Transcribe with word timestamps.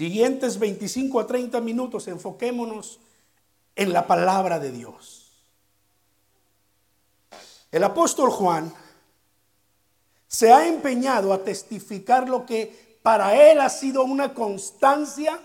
siguientes 0.00 0.58
25 0.58 1.20
a 1.20 1.26
30 1.26 1.60
minutos 1.60 2.08
enfoquémonos 2.08 3.00
en 3.76 3.92
la 3.92 4.06
palabra 4.06 4.58
de 4.58 4.72
Dios. 4.72 5.44
El 7.70 7.84
apóstol 7.84 8.30
Juan 8.30 8.72
se 10.26 10.54
ha 10.54 10.66
empeñado 10.66 11.34
a 11.34 11.44
testificar 11.44 12.30
lo 12.30 12.46
que 12.46 12.98
para 13.02 13.50
él 13.50 13.60
ha 13.60 13.68
sido 13.68 14.02
una 14.02 14.32
constancia 14.32 15.38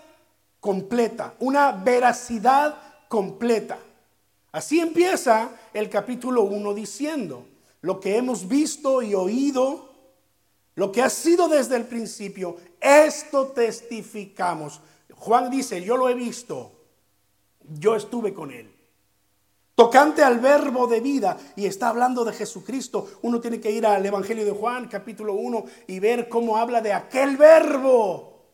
completa, 0.62 1.34
una 1.40 1.74
veracidad 1.74 2.78
completa. 3.10 3.78
Así 4.54 4.80
empieza 4.80 5.50
el 5.74 5.90
capítulo 5.90 6.44
1 6.44 6.74
diciendo, 6.74 7.46
lo 7.82 8.00
que 8.00 8.16
hemos 8.16 8.48
visto 8.48 9.02
y 9.02 9.16
oído, 9.16 9.95
lo 10.76 10.92
que 10.92 11.02
ha 11.02 11.10
sido 11.10 11.48
desde 11.48 11.78
el 11.78 11.86
principio, 11.86 12.58
esto 12.80 13.48
testificamos. 13.48 14.82
Juan 15.16 15.50
dice, 15.50 15.82
yo 15.82 15.96
lo 15.96 16.10
he 16.10 16.14
visto, 16.14 16.74
yo 17.62 17.96
estuve 17.96 18.34
con 18.34 18.52
él. 18.52 18.72
Tocante 19.74 20.24
al 20.24 20.40
verbo 20.40 20.88
de 20.88 21.00
vida, 21.00 21.38
y 21.56 21.66
está 21.66 21.90
hablando 21.90 22.24
de 22.24 22.34
Jesucristo, 22.34 23.20
uno 23.24 23.42
tiene 23.42 23.60
que 23.60 23.72
ir 23.72 23.86
al 23.86 24.06
Evangelio 24.06 24.46
de 24.46 24.52
Juan, 24.52 24.88
capítulo 24.88 25.34
1, 25.34 25.66
y 25.88 26.00
ver 26.00 26.30
cómo 26.30 26.58
habla 26.58 26.82
de 26.82 26.94
aquel 26.94 27.38
verbo 27.38 28.46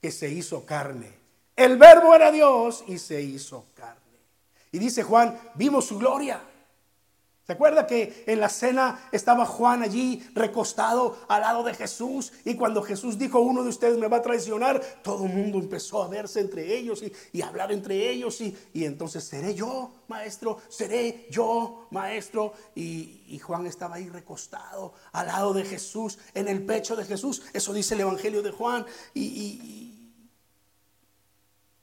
que 0.00 0.10
se 0.10 0.28
hizo 0.28 0.64
carne. 0.64 1.12
El 1.56 1.76
verbo 1.76 2.14
era 2.14 2.30
Dios 2.30 2.84
y 2.86 2.98
se 2.98 3.20
hizo 3.20 3.66
carne. 3.74 3.98
Y 4.70 4.78
dice 4.78 5.02
Juan, 5.02 5.36
vimos 5.54 5.86
su 5.86 5.98
gloria 5.98 6.40
¿Se 7.48 7.54
acuerda 7.54 7.86
que 7.86 8.24
en 8.26 8.40
la 8.40 8.50
cena 8.50 9.08
estaba 9.10 9.46
Juan 9.46 9.82
allí 9.82 10.22
recostado 10.34 11.16
al 11.28 11.40
lado 11.40 11.62
de 11.62 11.72
Jesús? 11.72 12.30
Y 12.44 12.56
cuando 12.56 12.82
Jesús 12.82 13.16
dijo, 13.16 13.40
uno 13.40 13.62
de 13.62 13.70
ustedes 13.70 13.96
me 13.96 14.06
va 14.06 14.18
a 14.18 14.22
traicionar, 14.22 14.82
todo 15.02 15.24
el 15.24 15.32
mundo 15.32 15.56
empezó 15.56 16.02
a 16.02 16.08
verse 16.08 16.40
entre 16.40 16.76
ellos 16.76 17.02
y, 17.32 17.40
hablar 17.40 17.72
entre 17.72 18.10
ellos. 18.10 18.42
Y, 18.42 18.54
y, 18.74 18.84
entonces, 18.84 19.24
¿seré 19.24 19.54
yo, 19.54 19.92
maestro? 20.08 20.58
¿Seré 20.68 21.26
yo, 21.30 21.86
maestro? 21.90 22.52
Y, 22.74 23.24
y 23.28 23.38
Juan 23.38 23.64
estaba 23.64 23.94
ahí 23.94 24.10
recostado 24.10 24.92
al 25.12 25.28
lado 25.28 25.54
de 25.54 25.64
Jesús, 25.64 26.18
en 26.34 26.48
el 26.48 26.66
pecho 26.66 26.96
de 26.96 27.06
Jesús. 27.06 27.44
Eso 27.54 27.72
dice 27.72 27.94
el 27.94 28.02
Evangelio 28.02 28.42
de 28.42 28.50
Juan. 28.50 28.84
Y, 29.14 30.12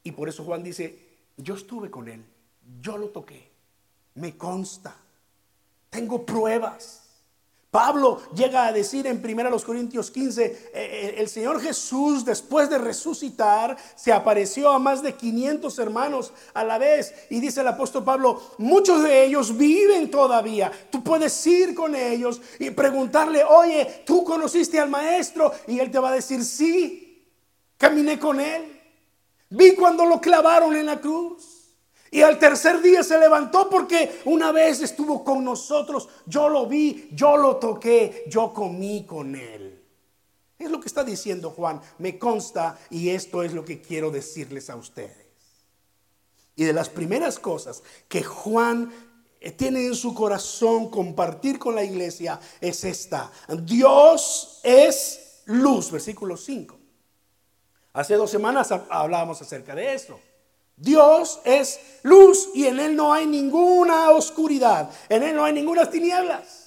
y 0.03 0.11
por 0.11 0.29
eso 0.29 0.43
Juan 0.43 0.61
dice, 0.61 1.23
yo 1.37 1.55
estuve 1.55 1.89
con 1.89 2.07
él, 2.07 2.23
yo 2.79 2.99
lo 2.99 3.09
toqué, 3.09 3.51
me 4.13 4.37
consta. 4.37 5.01
Tengo 5.95 6.25
pruebas. 6.25 7.03
Pablo 7.71 8.21
llega 8.35 8.67
a 8.67 8.73
decir 8.73 9.07
en 9.07 9.21
1 9.23 9.59
Corintios 9.65 10.11
15, 10.11 10.45
eh, 10.45 10.59
eh, 10.73 11.15
el 11.17 11.29
Señor 11.29 11.61
Jesús 11.61 12.25
después 12.25 12.69
de 12.69 12.77
resucitar 12.77 13.77
se 13.95 14.11
apareció 14.11 14.71
a 14.71 14.79
más 14.79 15.01
de 15.01 15.13
500 15.13 15.79
hermanos 15.79 16.33
a 16.53 16.65
la 16.65 16.77
vez. 16.77 17.13
Y 17.29 17.39
dice 17.39 17.61
el 17.61 17.67
apóstol 17.69 18.03
Pablo, 18.03 18.41
muchos 18.57 19.03
de 19.03 19.25
ellos 19.25 19.55
viven 19.55 20.11
todavía. 20.11 20.69
Tú 20.89 21.01
puedes 21.01 21.47
ir 21.47 21.73
con 21.73 21.95
ellos 21.95 22.41
y 22.59 22.71
preguntarle, 22.71 23.43
oye, 23.45 24.03
¿tú 24.05 24.25
conociste 24.25 24.79
al 24.79 24.89
maestro? 24.89 25.53
Y 25.67 25.79
él 25.79 25.91
te 25.91 25.99
va 25.99 26.09
a 26.09 26.15
decir, 26.15 26.43
sí, 26.43 27.25
caminé 27.77 28.19
con 28.19 28.41
él. 28.41 28.81
Vi 29.49 29.75
cuando 29.75 30.05
lo 30.05 30.19
clavaron 30.19 30.75
en 30.75 30.87
la 30.87 30.99
cruz. 30.99 31.54
Y 32.15 32.21
al 32.21 32.39
tercer 32.39 32.81
día 32.81 33.03
se 33.03 33.19
levantó 33.19 33.69
porque 33.69 34.21
una 34.23 34.53
vez 34.53 34.81
estuvo 34.81 35.21
con 35.21 35.43
nosotros. 35.43 36.07
Yo 36.25 36.47
lo 36.47 36.65
vi, 36.65 37.09
yo 37.11 37.35
lo 37.35 37.57
toqué, 37.57 38.23
yo 38.29 38.53
comí 38.53 39.05
con 39.05 39.35
él. 39.35 39.83
Es 40.57 40.71
lo 40.71 40.79
que 40.79 40.87
está 40.87 41.03
diciendo 41.03 41.49
Juan. 41.49 41.81
Me 41.97 42.17
consta 42.17 42.79
y 42.89 43.09
esto 43.09 43.43
es 43.43 43.51
lo 43.51 43.65
que 43.65 43.81
quiero 43.81 44.11
decirles 44.11 44.69
a 44.69 44.77
ustedes. 44.77 45.27
Y 46.55 46.63
de 46.63 46.71
las 46.71 46.87
primeras 46.87 47.37
cosas 47.37 47.83
que 48.07 48.23
Juan 48.23 48.93
eh, 49.41 49.51
tiene 49.51 49.85
en 49.85 49.93
su 49.93 50.13
corazón 50.13 50.89
compartir 50.89 51.59
con 51.59 51.75
la 51.75 51.83
iglesia 51.83 52.39
es 52.61 52.85
esta. 52.85 53.29
Dios 53.63 54.61
es 54.63 55.41
luz, 55.47 55.91
versículo 55.91 56.37
5. 56.37 56.79
Hace 57.91 58.15
dos 58.15 58.31
semanas 58.31 58.71
hablábamos 58.71 59.41
acerca 59.41 59.75
de 59.75 59.93
eso. 59.93 60.17
Dios 60.77 61.39
es 61.45 61.79
luz 62.03 62.49
y 62.53 62.65
en 62.65 62.79
Él 62.79 62.95
no 62.95 63.13
hay 63.13 63.25
ninguna 63.25 64.11
oscuridad, 64.11 64.89
en 65.09 65.23
Él 65.23 65.35
no 65.35 65.45
hay 65.45 65.53
ninguna 65.53 65.89
tinieblas. 65.89 66.65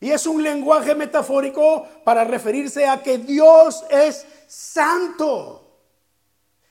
Y 0.00 0.10
es 0.10 0.26
un 0.26 0.42
lenguaje 0.42 0.94
metafórico 0.94 1.86
para 2.04 2.24
referirse 2.24 2.86
a 2.86 3.02
que 3.02 3.18
Dios 3.18 3.84
es 3.90 4.26
santo. 4.46 5.67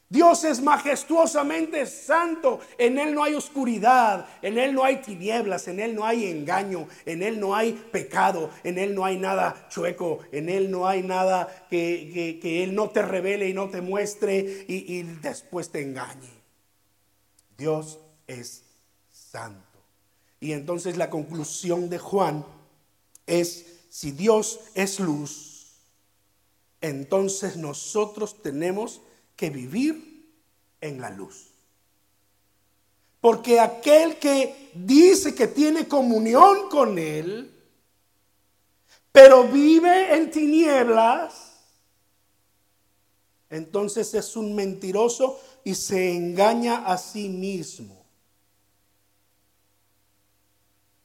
Dios 0.09 0.45
es 0.45 0.61
majestuosamente 0.61 1.85
santo. 1.85 2.61
En 2.77 2.97
Él 2.97 3.13
no 3.13 3.23
hay 3.23 3.33
oscuridad, 3.33 4.27
en 4.41 4.57
Él 4.57 4.73
no 4.73 4.85
hay 4.85 5.01
tinieblas, 5.01 5.67
en 5.67 5.81
Él 5.81 5.95
no 5.95 6.05
hay 6.05 6.27
engaño, 6.27 6.87
en 7.05 7.23
Él 7.23 7.39
no 7.39 7.53
hay 7.53 7.73
pecado, 7.73 8.49
en 8.63 8.77
Él 8.77 8.95
no 8.95 9.03
hay 9.03 9.17
nada 9.17 9.67
chueco, 9.69 10.19
en 10.31 10.47
Él 10.47 10.71
no 10.71 10.87
hay 10.87 11.03
nada 11.03 11.67
que, 11.69 12.63
Él 12.63 12.73
no 12.73 12.89
te 12.89 13.01
revele 13.01 13.49
y 13.49 13.53
no 13.53 13.69
te 13.69 13.81
muestre 13.81 14.65
y, 14.67 14.97
y 14.97 15.03
después 15.03 15.69
te 15.71 15.81
engañe. 15.81 16.31
Dios 17.57 17.99
es 18.27 18.63
santo. 19.11 19.61
Y 20.39 20.53
entonces 20.53 20.95
la 20.95 21.09
conclusión 21.09 21.89
de 21.89 21.97
Juan 21.97 22.45
es, 23.25 23.65
si 23.89 24.11
Dios 24.11 24.61
es 24.73 25.01
luz, 25.01 25.73
entonces 26.79 27.57
nosotros 27.57 28.41
tenemos 28.41 29.01
que 29.37 29.49
vivir 29.49 30.27
en 30.81 30.99
la 30.99 31.09
luz. 31.09 31.51
Porque 33.21 33.59
aquel 33.59 34.17
que 34.17 34.71
dice 34.73 35.33
que 35.33 35.47
tiene 35.47 35.87
comunión 35.87 36.69
con 36.69 36.99
Él, 36.99 37.53
pero 39.11 39.45
vive 39.45 40.15
en 40.15 40.29
tinieblas, 40.29 41.53
entonces 43.49 44.13
es 44.13 44.35
un 44.35 44.53
mentiroso 44.53 45.39
y 45.63 45.73
se 45.75 46.15
engaña 46.15 46.85
a 46.85 46.97
sí 46.97 47.29
mismo. 47.29 48.05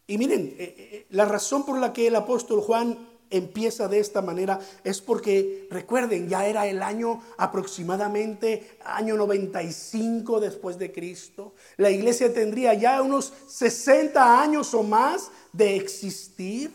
Y 0.06 0.18
miren, 0.18 0.54
eh, 0.58 0.74
eh, 0.76 1.06
la 1.10 1.24
razón 1.24 1.64
por 1.64 1.78
la 1.78 1.92
que 1.92 2.08
el 2.08 2.16
apóstol 2.16 2.60
Juan 2.60 3.11
empieza 3.32 3.88
de 3.88 3.98
esta 3.98 4.22
manera 4.22 4.60
es 4.84 5.00
porque, 5.00 5.66
recuerden, 5.70 6.28
ya 6.28 6.46
era 6.46 6.66
el 6.66 6.82
año 6.82 7.22
aproximadamente, 7.38 8.78
año 8.84 9.16
95 9.16 10.40
después 10.40 10.78
de 10.78 10.92
Cristo. 10.92 11.54
La 11.76 11.90
iglesia 11.90 12.32
tendría 12.32 12.74
ya 12.74 13.02
unos 13.02 13.32
60 13.48 14.40
años 14.40 14.74
o 14.74 14.82
más 14.82 15.30
de 15.52 15.76
existir. 15.76 16.70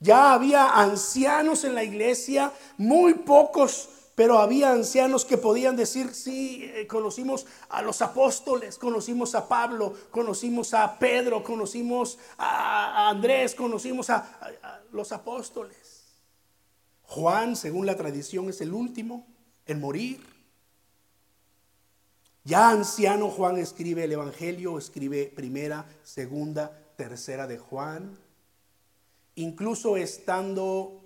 Ya 0.00 0.32
había 0.32 0.80
ancianos 0.80 1.64
en 1.64 1.74
la 1.74 1.84
iglesia, 1.84 2.52
muy 2.78 3.14
pocos 3.14 3.90
pero 4.20 4.38
había 4.38 4.70
ancianos 4.70 5.24
que 5.24 5.38
podían 5.38 5.76
decir, 5.76 6.12
sí, 6.12 6.70
eh, 6.74 6.86
conocimos 6.86 7.46
a 7.70 7.80
los 7.80 8.02
apóstoles, 8.02 8.76
conocimos 8.76 9.34
a 9.34 9.48
Pablo, 9.48 9.94
conocimos 10.10 10.74
a 10.74 10.98
Pedro, 10.98 11.42
conocimos 11.42 12.18
a 12.36 13.08
Andrés, 13.08 13.54
conocimos 13.54 14.10
a, 14.10 14.82
los 14.92 15.12
apóstoles. 15.12 15.78
Juan, 17.10 17.56
según 17.56 17.86
la 17.86 17.96
tradición, 17.96 18.50
es 18.50 18.60
el 18.60 18.72
último 18.72 19.26
en 19.66 19.80
morir. 19.80 20.24
Ya 22.44 22.70
anciano 22.70 23.30
Juan 23.30 23.58
escribe 23.58 24.04
el 24.04 24.12
Evangelio, 24.12 24.78
escribe 24.78 25.26
primera, 25.26 25.86
segunda, 26.04 26.70
tercera 26.96 27.48
de 27.48 27.58
Juan. 27.58 28.16
Incluso 29.34 29.96
estando 29.96 31.02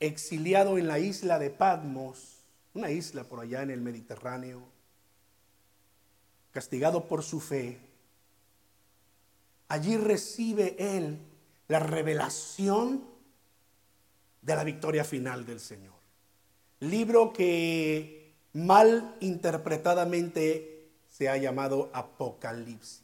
exiliado 0.00 0.78
en 0.78 0.88
la 0.88 0.98
isla 0.98 1.38
de 1.38 1.50
Patmos, 1.50 2.38
una 2.72 2.90
isla 2.90 3.24
por 3.24 3.40
allá 3.40 3.60
en 3.60 3.70
el 3.70 3.82
Mediterráneo, 3.82 4.62
castigado 6.52 7.06
por 7.06 7.22
su 7.22 7.40
fe, 7.40 7.78
allí 9.68 9.98
recibe 9.98 10.74
él 10.78 11.18
la 11.68 11.80
revelación 11.80 13.15
de 14.46 14.54
la 14.54 14.62
victoria 14.62 15.02
final 15.04 15.44
del 15.44 15.58
Señor. 15.58 15.92
Libro 16.78 17.32
que 17.32 18.32
mal 18.52 19.16
interpretadamente 19.20 20.92
se 21.10 21.28
ha 21.28 21.36
llamado 21.36 21.90
Apocalipsis. 21.92 23.02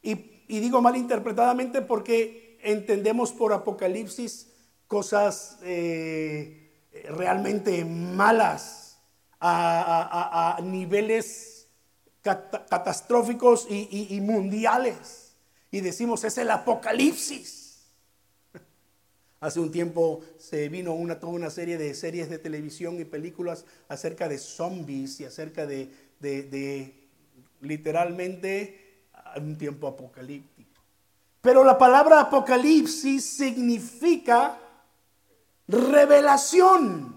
Y, 0.00 0.14
digo 0.46 0.80
mal 0.80 0.96
interpretadamente 0.96 1.82
porque 1.82 2.58
entendemos 2.62 3.32
por 3.32 3.52
Apocalipsis 3.52 4.46
cosas 4.86 5.58
eh, 5.62 6.70
realmente 7.10 7.84
malas 7.84 9.00
a, 9.40 10.58
niveles 10.62 11.68
catastróficos 12.22 13.66
y, 13.68 14.20
mundiales. 14.20 15.34
Y 15.70 15.80
decimos, 15.80 16.22
es 16.24 16.38
el 16.38 16.50
apocalipsis. 16.50 17.67
Hace 19.40 19.60
un 19.60 19.70
tiempo 19.70 20.20
se 20.36 20.68
vino 20.68 20.94
una, 20.94 21.20
toda 21.20 21.32
una 21.32 21.50
serie 21.50 21.78
de 21.78 21.94
series 21.94 22.28
de 22.28 22.38
televisión 22.38 23.00
y 23.00 23.04
películas 23.04 23.64
acerca 23.88 24.28
de 24.28 24.38
zombies 24.38 25.20
y 25.20 25.24
acerca 25.24 25.66
de, 25.66 25.90
de 26.20 26.94
literalmente 27.60 29.04
un 29.36 29.56
tiempo 29.56 29.86
apocalíptico. 29.86 30.82
Pero 31.40 31.64
la 31.64 31.78
palabra 31.78 32.20
apocalipsis 32.20 33.24
significa 33.24 34.58
revelación. 35.68 37.16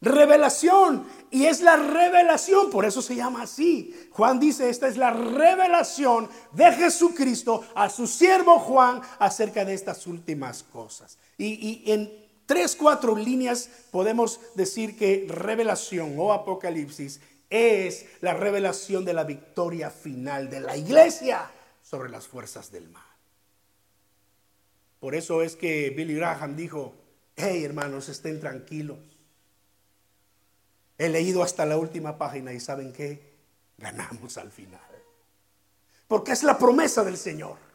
Revelación. 0.00 1.06
Y 1.36 1.44
es 1.44 1.60
la 1.60 1.76
revelación, 1.76 2.70
por 2.70 2.86
eso 2.86 3.02
se 3.02 3.14
llama 3.14 3.42
así. 3.42 3.94
Juan 4.12 4.40
dice, 4.40 4.70
esta 4.70 4.88
es 4.88 4.96
la 4.96 5.10
revelación 5.10 6.30
de 6.52 6.72
Jesucristo 6.72 7.62
a 7.74 7.90
su 7.90 8.06
siervo 8.06 8.58
Juan 8.58 9.02
acerca 9.18 9.62
de 9.62 9.74
estas 9.74 10.06
últimas 10.06 10.62
cosas. 10.62 11.18
Y, 11.36 11.82
en 11.92 12.10
tres, 12.46 12.74
cuatro 12.74 13.14
líneas 13.14 13.68
podemos 13.90 14.40
decir 14.54 14.96
que 14.96 15.26
revelación 15.28 16.14
o 16.16 16.32
apocalipsis 16.32 17.20
es 17.50 18.06
la 18.22 18.32
revelación 18.32 19.04
de 19.04 19.12
la 19.12 19.24
victoria 19.24 19.90
final 19.90 20.48
de 20.48 20.60
la 20.60 20.74
iglesia 20.74 21.50
sobre 21.82 22.08
las 22.08 22.26
fuerzas 22.26 22.72
del 22.72 22.88
mal. 22.88 23.04
Por 25.00 25.14
eso 25.14 25.42
es 25.42 25.54
que 25.54 25.90
Billy 25.90 26.14
Graham 26.14 26.56
dijo, 26.56 26.94
hey 27.36 27.62
hermanos, 27.62 28.08
estén 28.08 28.40
tranquilos. 28.40 29.15
He 30.98 31.08
leído 31.08 31.42
hasta 31.42 31.66
la 31.66 31.76
última 31.76 32.16
página 32.16 32.52
y 32.52 32.60
¿saben 32.60 32.92
qué? 32.92 33.34
Ganamos 33.78 34.38
al 34.38 34.50
final. 34.50 34.80
Porque 36.08 36.32
es 36.32 36.42
la 36.42 36.56
promesa 36.58 37.04
del 37.04 37.16
Señor. 37.16 37.65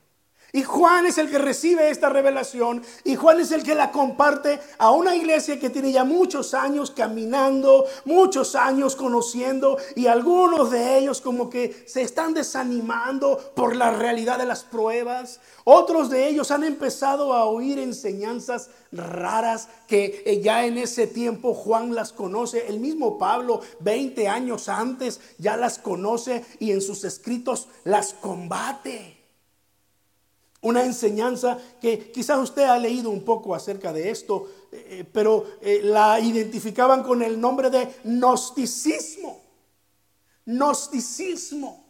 Y 0.53 0.63
Juan 0.63 1.05
es 1.05 1.17
el 1.17 1.29
que 1.29 1.37
recibe 1.37 1.89
esta 1.89 2.09
revelación 2.09 2.83
y 3.05 3.15
Juan 3.15 3.39
es 3.39 3.53
el 3.53 3.63
que 3.63 3.73
la 3.73 3.89
comparte 3.89 4.59
a 4.79 4.91
una 4.91 5.15
iglesia 5.15 5.57
que 5.57 5.69
tiene 5.69 5.93
ya 5.93 6.03
muchos 6.03 6.53
años 6.53 6.91
caminando, 6.91 7.85
muchos 8.03 8.55
años 8.55 8.97
conociendo 8.97 9.77
y 9.95 10.07
algunos 10.07 10.69
de 10.69 10.97
ellos 10.97 11.21
como 11.21 11.49
que 11.49 11.85
se 11.87 12.01
están 12.01 12.33
desanimando 12.33 13.37
por 13.55 13.77
la 13.77 13.91
realidad 13.91 14.39
de 14.39 14.45
las 14.45 14.63
pruebas. 14.63 15.39
Otros 15.63 16.09
de 16.09 16.27
ellos 16.27 16.51
han 16.51 16.65
empezado 16.65 17.33
a 17.33 17.45
oír 17.45 17.79
enseñanzas 17.79 18.69
raras 18.91 19.69
que 19.87 20.21
eh, 20.25 20.41
ya 20.41 20.65
en 20.65 20.77
ese 20.77 21.07
tiempo 21.07 21.53
Juan 21.53 21.95
las 21.95 22.11
conoce. 22.11 22.67
El 22.67 22.81
mismo 22.81 23.17
Pablo 23.17 23.61
20 23.79 24.27
años 24.27 24.67
antes 24.67 25.21
ya 25.37 25.55
las 25.55 25.79
conoce 25.79 26.43
y 26.59 26.71
en 26.71 26.81
sus 26.81 27.05
escritos 27.05 27.69
las 27.85 28.13
combate. 28.13 29.20
Una 30.61 30.83
enseñanza 30.85 31.57
que 31.81 32.11
quizás 32.11 32.37
usted 32.39 32.63
ha 32.63 32.77
leído 32.77 33.09
un 33.09 33.25
poco 33.25 33.55
acerca 33.55 33.91
de 33.91 34.11
esto, 34.11 34.47
eh, 34.71 35.03
pero 35.11 35.45
eh, 35.59 35.81
la 35.83 36.19
identificaban 36.19 37.01
con 37.01 37.23
el 37.23 37.41
nombre 37.41 37.69
de 37.71 37.87
gnosticismo. 38.03 39.41
Gnosticismo. 40.45 41.83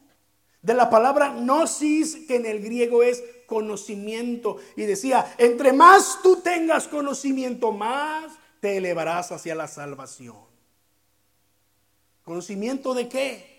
De 0.62 0.74
la 0.74 0.90
palabra 0.90 1.34
gnosis, 1.34 2.16
que 2.28 2.36
en 2.36 2.46
el 2.46 2.62
griego 2.62 3.04
es 3.04 3.24
conocimiento. 3.46 4.58
Y 4.78 4.84
decía, 4.84 5.36
entre 5.38 5.74
más 5.74 6.20
tú 6.24 6.38
tengas 6.38 6.88
conocimiento, 6.88 7.72
más 7.74 8.32
te 8.62 8.78
elevarás 8.78 9.32
hacia 9.34 9.56
la 9.56 9.68
salvación. 9.68 10.38
¿Conocimiento 12.24 12.94
de 12.94 13.10
qué? 13.10 13.51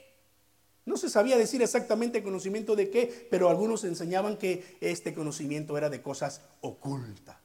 No 0.85 0.97
se 0.97 1.09
sabía 1.09 1.39
decir 1.39 1.63
exactamente 1.63 2.23
conocimiento 2.23 2.75
de 2.75 2.91
qué, 2.91 3.29
pero 3.31 3.49
algunos 3.49 3.85
enseñaban 3.85 4.37
que 4.37 4.77
este 4.81 5.15
conocimiento 5.15 5.79
era 5.79 5.89
de 5.91 6.03
cosas 6.03 6.41
ocultas. 6.61 7.37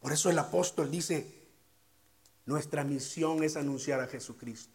Por 0.00 0.12
eso 0.12 0.30
el 0.30 0.38
apóstol 0.38 0.90
dice, 0.90 1.26
nuestra 2.46 2.82
misión 2.82 3.44
es 3.44 3.56
anunciar 3.56 4.00
a 4.00 4.08
Jesucristo, 4.08 4.72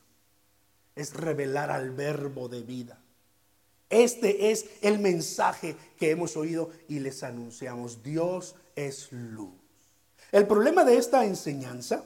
es 0.96 1.14
revelar 1.14 1.72
al 1.72 1.92
verbo 1.92 2.48
de 2.48 2.62
vida. 2.62 3.00
Este 3.90 4.52
es 4.52 4.66
el 4.82 5.00
mensaje 5.00 5.76
que 5.98 6.12
hemos 6.12 6.38
oído 6.38 6.72
y 6.88 7.00
les 7.00 7.24
anunciamos. 7.24 8.04
Dios 8.04 8.56
es 8.76 9.12
luz. 9.12 9.54
El 10.32 10.48
problema 10.48 10.84
de 10.84 10.98
esta 10.98 11.26
enseñanza 11.26 12.04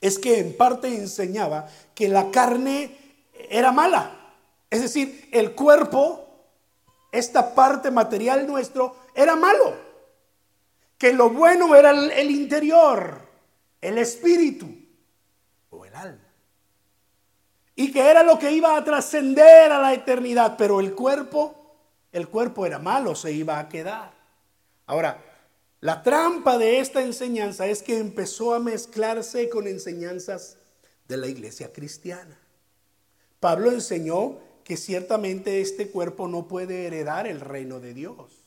es 0.00 0.18
que 0.18 0.38
en 0.38 0.56
parte 0.56 0.88
enseñaba 0.88 1.68
que 1.94 2.08
la 2.08 2.30
carne 2.30 3.07
era 3.50 3.72
mala. 3.72 4.18
Es 4.70 4.82
decir, 4.82 5.28
el 5.32 5.54
cuerpo, 5.54 6.26
esta 7.12 7.54
parte 7.54 7.90
material 7.90 8.46
nuestro, 8.46 8.96
era 9.14 9.36
malo. 9.36 9.74
Que 10.98 11.12
lo 11.12 11.30
bueno 11.30 11.74
era 11.74 11.90
el, 11.90 12.30
interior, 12.30 13.20
el 13.80 13.98
espíritu 13.98 14.68
o 15.70 15.84
el 15.84 15.94
alma. 15.94 16.24
Y 17.76 17.92
que 17.92 18.10
era 18.10 18.24
lo 18.24 18.38
que 18.38 18.50
iba 18.50 18.76
a 18.76 18.84
trascender 18.84 19.70
a 19.70 19.78
la 19.78 19.94
eternidad. 19.94 20.56
Pero 20.58 20.80
el 20.80 20.94
cuerpo, 20.94 21.54
el 22.10 22.28
cuerpo 22.28 22.66
era 22.66 22.78
malo, 22.78 23.14
se 23.14 23.30
iba 23.32 23.58
a 23.58 23.68
quedar. 23.68 24.12
Ahora, 24.86 25.22
la 25.80 26.02
trampa 26.02 26.58
de 26.58 26.80
esta 26.80 27.02
enseñanza 27.02 27.66
es 27.66 27.84
que 27.84 27.98
empezó 27.98 28.52
a 28.54 28.58
mezclarse 28.58 29.48
con 29.48 29.68
enseñanzas 29.68 30.56
de 31.06 31.16
la 31.16 31.28
iglesia 31.28 31.72
cristiana. 31.72 32.36
Pablo 33.40 33.70
enseñó 33.70 34.36
que 34.64 34.76
ciertamente 34.76 35.60
este 35.60 35.90
cuerpo 35.90 36.28
no 36.28 36.46
puede 36.46 36.86
heredar 36.86 37.26
el 37.26 37.40
reino 37.40 37.80
de 37.80 37.94
Dios. 37.94 38.38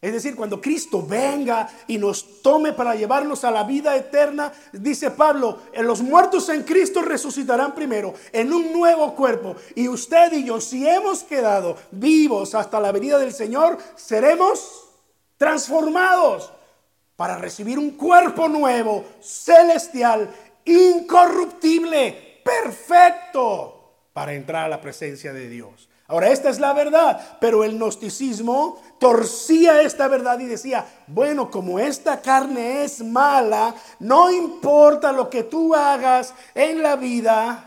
Es 0.00 0.14
decir, 0.14 0.34
cuando 0.34 0.62
Cristo 0.62 1.04
venga 1.06 1.68
y 1.86 1.98
nos 1.98 2.40
tome 2.40 2.72
para 2.72 2.94
llevarnos 2.94 3.44
a 3.44 3.50
la 3.50 3.64
vida 3.64 3.94
eterna, 3.94 4.50
dice 4.72 5.10
Pablo, 5.10 5.58
los 5.74 6.00
muertos 6.00 6.48
en 6.48 6.62
Cristo 6.62 7.02
resucitarán 7.02 7.74
primero 7.74 8.14
en 8.32 8.50
un 8.50 8.72
nuevo 8.72 9.14
cuerpo. 9.14 9.56
Y 9.74 9.88
usted 9.88 10.32
y 10.32 10.44
yo, 10.44 10.58
si 10.58 10.88
hemos 10.88 11.22
quedado 11.24 11.76
vivos 11.90 12.54
hasta 12.54 12.80
la 12.80 12.92
venida 12.92 13.18
del 13.18 13.34
Señor, 13.34 13.76
seremos 13.96 14.88
transformados 15.36 16.50
para 17.16 17.36
recibir 17.36 17.78
un 17.78 17.90
cuerpo 17.90 18.48
nuevo, 18.48 19.04
celestial, 19.20 20.30
incorruptible, 20.64 22.40
perfecto 22.42 23.79
para 24.20 24.34
entrar 24.34 24.66
a 24.66 24.68
la 24.68 24.82
presencia 24.82 25.32
de 25.32 25.48
Dios. 25.48 25.88
Ahora, 26.06 26.28
esta 26.28 26.50
es 26.50 26.60
la 26.60 26.74
verdad, 26.74 27.38
pero 27.40 27.64
el 27.64 27.78
gnosticismo 27.78 28.78
torcía 28.98 29.80
esta 29.80 30.08
verdad 30.08 30.38
y 30.40 30.44
decía, 30.44 30.84
bueno, 31.06 31.50
como 31.50 31.78
esta 31.78 32.20
carne 32.20 32.84
es 32.84 33.02
mala, 33.02 33.74
no 33.98 34.30
importa 34.30 35.10
lo 35.10 35.30
que 35.30 35.44
tú 35.44 35.74
hagas 35.74 36.34
en 36.54 36.82
la 36.82 36.96
vida, 36.96 37.64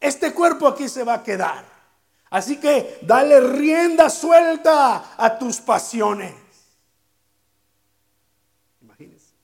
este 0.00 0.32
cuerpo 0.32 0.68
aquí 0.68 0.88
se 0.88 1.04
va 1.04 1.16
a 1.16 1.22
quedar. 1.22 1.66
Así 2.30 2.56
que 2.56 3.00
dale 3.02 3.38
rienda 3.40 4.08
suelta 4.08 5.14
a 5.18 5.38
tus 5.38 5.60
pasiones. 5.60 6.32
Imagínense. 8.80 9.34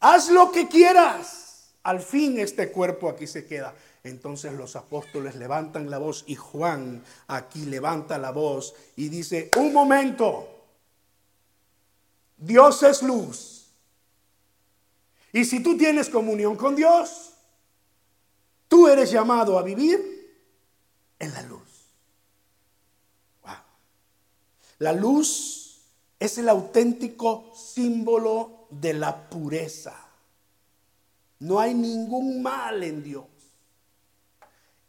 Haz 0.00 0.30
lo 0.30 0.50
que 0.50 0.66
quieras. 0.66 1.74
Al 1.82 2.00
fin 2.00 2.40
este 2.40 2.72
cuerpo 2.72 3.10
aquí 3.10 3.26
se 3.26 3.46
queda. 3.46 3.74
Entonces 4.04 4.52
los 4.52 4.76
apóstoles 4.76 5.34
levantan 5.34 5.88
la 5.88 5.96
voz 5.96 6.24
y 6.26 6.34
Juan 6.34 7.02
aquí 7.26 7.64
levanta 7.64 8.18
la 8.18 8.32
voz 8.32 8.74
y 8.96 9.08
dice, 9.08 9.50
un 9.56 9.72
momento, 9.72 10.46
Dios 12.36 12.82
es 12.82 13.02
luz. 13.02 13.66
Y 15.32 15.46
si 15.46 15.62
tú 15.62 15.78
tienes 15.78 16.10
comunión 16.10 16.54
con 16.54 16.76
Dios, 16.76 17.32
tú 18.68 18.88
eres 18.88 19.10
llamado 19.10 19.58
a 19.58 19.62
vivir 19.62 20.36
en 21.18 21.32
la 21.32 21.42
luz. 21.42 21.62
La 24.80 24.92
luz 24.92 25.80
es 26.18 26.36
el 26.36 26.50
auténtico 26.50 27.52
símbolo 27.56 28.66
de 28.68 28.92
la 28.92 29.30
pureza. 29.30 29.94
No 31.38 31.58
hay 31.58 31.72
ningún 31.72 32.42
mal 32.42 32.82
en 32.82 33.02
Dios. 33.02 33.33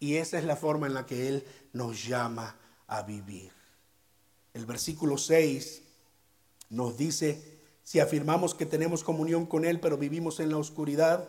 Y 0.06 0.18
esa 0.18 0.38
es 0.38 0.44
la 0.44 0.56
forma 0.56 0.86
en 0.86 0.94
la 0.94 1.08
que 1.08 1.28
Él 1.28 1.44
nos 1.74 2.06
llama 2.06 2.56
a 2.86 3.02
vivir. 3.02 3.52
El 4.54 4.68
versículo 4.68 5.18
6 5.18 5.82
nos 6.70 6.96
dice, 6.96 7.42
si 7.84 8.00
afirmamos 8.00 8.54
que 8.54 8.68
tenemos 8.68 9.04
comunión 9.04 9.48
con 9.48 9.66
Él, 9.66 9.80
pero 9.80 9.98
vivimos 9.98 10.40
en 10.40 10.52
la 10.52 10.58
oscuridad, 10.58 11.28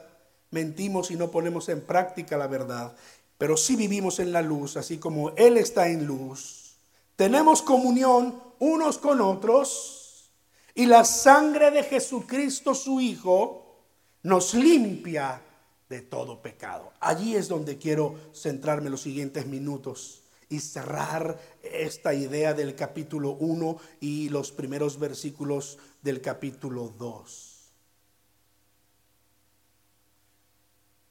mentimos 0.51 1.11
y 1.11 1.17
no 1.17 1.31
ponemos 1.31 1.71
en 1.71 1.81
práctica 1.81 2.37
la 2.37 2.49
verdad. 2.49 2.95
Pero 3.39 3.57
si 3.57 3.77
vivimos 3.77 4.19
en 4.19 4.31
la 4.31 4.43
luz, 4.43 4.77
así 4.77 4.99
como 4.99 5.31
Él 5.37 5.57
está 5.57 5.89
en 5.89 6.07
luz, 6.07 6.75
tenemos 7.17 7.63
comunión 7.63 8.39
unos 8.59 8.99
con 8.99 9.23
otros 9.23 10.31
y 10.75 10.85
la 10.85 11.07
sangre 11.07 11.71
de 11.71 11.83
Jesucristo, 11.83 12.75
su 12.75 13.01
Hijo, 13.01 13.81
nos 14.23 14.53
limpia 14.53 15.41
de 15.89 16.03
todo 16.03 16.43
pecado. 16.43 16.93
Allí 17.01 17.37
es 17.37 17.49
donde 17.49 17.79
quiero 17.79 18.15
centrarme 18.35 18.91
los 18.91 19.03
siguientes 19.03 19.47
minutos. 19.47 20.23
y 20.49 20.61
cerrar 20.61 21.41
esta 21.61 22.15
idea 22.15 22.55
del 22.55 22.77
capítulo 22.77 23.31
1 23.33 23.79
y 23.99 24.29
los 24.29 24.53
primeros 24.53 24.97
versículos 24.97 25.77
del 26.03 26.21
capítulo 26.21 26.95
2. 26.97 27.57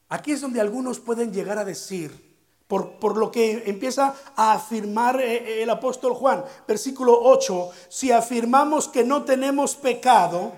Aquí 0.08 0.32
es 0.32 0.40
donde 0.40 0.62
algunos 0.62 1.02
pueden 1.02 1.34
llegar 1.34 1.58
a 1.58 1.66
decir, 1.66 2.38
por, 2.70 2.98
por, 3.00 3.18
lo 3.18 3.30
que 3.30 3.64
empieza 3.66 4.16
a 4.38 4.54
afirmar 4.54 5.20
eh, 5.20 5.36
eh, 5.36 5.64
el 5.64 5.70
apóstol 5.70 6.14
Juan, 6.14 6.46
versículo 6.66 7.20
8, 7.22 7.72
si 7.90 8.14
afirmamos 8.14 8.88
que 8.88 9.04
no 9.04 9.26
tenemos 9.26 9.76
pecado, 9.76 10.54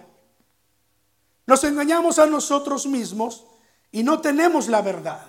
nos 1.47 1.63
engañamos 1.63 2.19
a 2.19 2.27
nosotros 2.27 2.85
mismos 2.85 3.43
y 3.91 4.03
no 4.03 4.21
tenemos 4.21 4.67
la 4.67 4.81
verdad. 4.81 5.25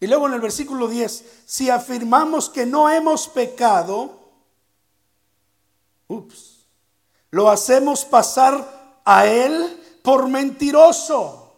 Y 0.00 0.06
luego 0.06 0.26
en 0.28 0.34
el 0.34 0.40
versículo 0.40 0.88
10, 0.88 1.42
si 1.44 1.68
afirmamos 1.68 2.48
que 2.48 2.64
no 2.64 2.88
hemos 2.88 3.28
pecado, 3.28 4.18
ups, 6.08 6.64
lo 7.30 7.50
hacemos 7.50 8.04
pasar 8.04 9.00
a 9.04 9.26
Él 9.26 10.00
por 10.02 10.28
mentiroso 10.28 11.54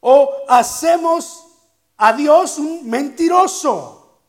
o 0.00 0.30
hacemos 0.48 1.46
a 1.96 2.12
Dios 2.12 2.58
un 2.58 2.88
mentiroso 2.88 4.20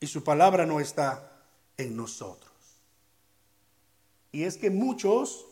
y 0.00 0.06
su 0.06 0.22
palabra 0.22 0.66
no 0.66 0.80
está 0.80 1.40
en 1.76 1.96
nosotros. 1.96 2.52
Y 4.32 4.44
es 4.44 4.58
que 4.58 4.70
muchos 4.70 5.46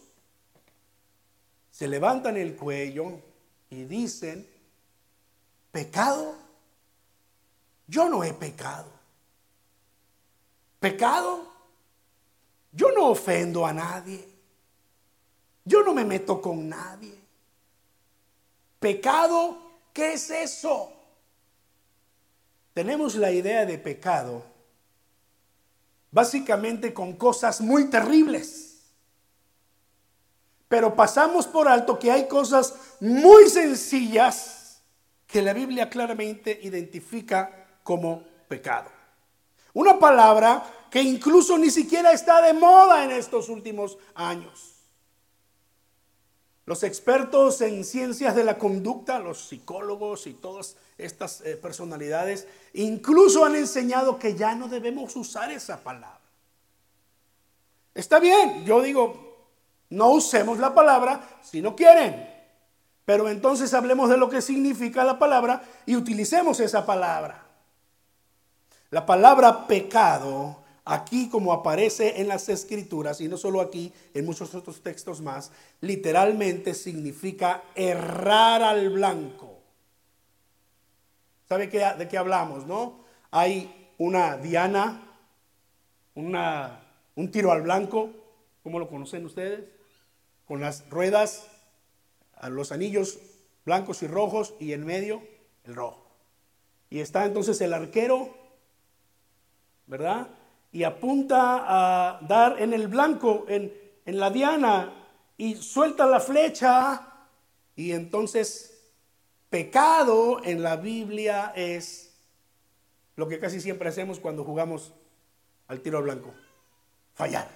se 1.71 1.89
levantan 1.89 2.37
el 2.37 2.55
cuello 2.57 3.21
y 3.71 3.85
dicen, 3.85 4.49
pecado 5.73 6.45
yo 7.87 8.09
no 8.09 8.25
he 8.25 8.33
pecado. 8.33 8.91
¿Pecado? 10.81 11.53
Yo 12.73 12.91
no 12.93 13.09
ofendo 13.09 13.67
a 13.67 13.73
nadie. 13.73 14.27
Yo 15.65 15.83
no 15.83 15.95
me 15.95 16.05
meto 16.05 16.41
con 16.41 16.69
nadie. 16.69 17.15
¿Pecado? 18.81 19.59
¿Qué 19.93 20.15
es 20.15 20.31
eso? 20.31 20.93
Tenemos 22.73 23.15
la 23.15 23.31
idea 23.31 23.65
de 23.65 23.79
pecado 23.79 24.43
básicamente 26.11 26.93
con 26.93 27.15
cosas 27.15 27.61
muy 27.61 27.89
terribles. 27.91 28.64
Pero 30.69 30.95
pasamos 30.95 31.47
por 31.47 31.69
alto 31.69 31.99
que 31.99 32.11
hay 32.11 32.27
cosas 32.27 32.75
muy 33.01 33.49
sencillas 33.49 34.83
que 35.27 35.43
la 35.43 35.53
Biblia 35.53 35.91
claramente 35.91 36.59
identifica 36.63 37.79
como 37.83 38.23
pecado. 38.49 38.91
Una 39.73 39.99
palabra 39.99 40.65
que 40.91 41.03
incluso 41.03 41.59
ni 41.59 41.71
siquiera 41.71 42.13
está 42.13 42.41
de 42.41 42.53
moda 42.53 43.05
en 43.05 43.11
estos 43.11 43.49
últimos 43.49 43.99
años. 44.15 44.75
Los 46.67 46.83
expertos 46.83 47.61
en 47.61 47.85
ciencias 47.85 48.35
de 48.35 48.45
la 48.45 48.57
conducta, 48.57 49.19
los 49.19 49.49
psicólogos 49.49 50.27
y 50.27 50.33
todas 50.33 50.77
estas 50.97 51.43
eh, 51.43 51.57
personalidades, 51.57 52.47
incluso 52.73 53.45
han 53.45 53.57
enseñado 53.57 54.19
que 54.19 54.35
ya 54.35 54.55
no 54.55 54.69
debemos 54.69 55.15
usar 55.17 55.51
esa 55.51 55.83
palabra. 55.83 56.21
Está 57.93 58.19
bien, 58.19 58.65
yo 58.65 58.81
digo, 58.81 59.34
no 59.95 60.11
usemos 60.11 60.59
la 60.59 60.75
palabra 60.75 61.21
si 61.43 61.63
no 61.63 61.77
quieren, 61.77 62.29
pero 63.05 63.29
entonces 63.29 63.73
hablemos 63.75 64.11
de 64.11 64.17
lo 64.17 64.29
que 64.29 64.43
significa 64.43 65.05
la 65.05 65.19
palabra 65.19 65.63
y 65.87 65.95
utilicemos 65.97 66.59
esa 66.61 66.85
palabra. 66.85 67.47
La 68.91 69.07
palabra 69.07 69.67
pecado, 69.67 70.63
aquí 70.85 71.29
como 71.29 71.53
aparece 71.53 72.21
en 72.21 72.29
las 72.29 72.49
escrituras, 72.49 73.21
y 73.21 73.29
no 73.29 73.37
solo 73.37 73.61
aquí, 73.61 73.93
en 74.15 74.25
muchos 74.25 74.55
otros 74.55 74.83
textos 74.83 75.21
más, 75.21 75.51
literalmente 75.81 76.75
significa 76.75 77.63
errar 77.75 78.63
al 78.63 78.91
blanco. 78.91 79.59
¿Sabe 81.49 81.67
de 81.67 82.09
qué 82.09 82.19
hablamos, 82.19 82.67
no? 82.67 83.05
Hay 83.31 83.91
una 83.99 84.37
diana, 84.39 85.03
una, 86.15 86.81
un 87.17 87.31
tiro 87.31 87.53
al 87.53 87.63
blanco, 87.63 88.11
¿cómo 88.63 88.79
lo 88.79 88.89
conocen 88.89 89.27
ustedes? 89.27 89.74
Con 90.47 90.61
las 90.61 90.89
ruedas, 90.91 91.47
los 92.49 92.73
anillos 92.73 93.19
blancos 93.65 94.03
y 94.03 94.07
rojos 94.07 94.55
y 94.61 94.73
en 94.73 94.85
medio 94.85 95.23
el 95.65 95.75
rojo. 95.75 96.07
Y 96.91 97.01
está 97.01 97.25
entonces 97.25 97.61
el 97.61 97.73
arquero 97.73 98.45
¿verdad? 99.87 100.29
Y 100.73 100.85
apunta 100.85 101.65
a 101.67 102.21
dar 102.23 102.61
en 102.61 102.73
el 102.73 102.89
blanco, 102.89 103.45
en, 103.49 103.73
en 104.05 104.19
la 104.19 104.31
diana, 104.31 104.93
y 105.37 105.57
suelta 105.57 106.07
la 106.07 106.21
flecha. 106.21 107.29
Y 107.77 107.93
entonces, 107.93 108.93
pecado 109.51 110.43
en 110.45 110.63
la 110.63 110.77
Biblia 110.77 111.53
es 111.55 112.15
lo 113.17 113.29
que 113.29 113.39
casi 113.39 113.61
siempre 113.61 113.89
hacemos 113.89 114.19
cuando 114.19 114.45
jugamos 114.45 114.93
al 115.69 115.81
tiro 115.81 116.03
blanco. 116.03 116.35
Fallar. 117.15 117.49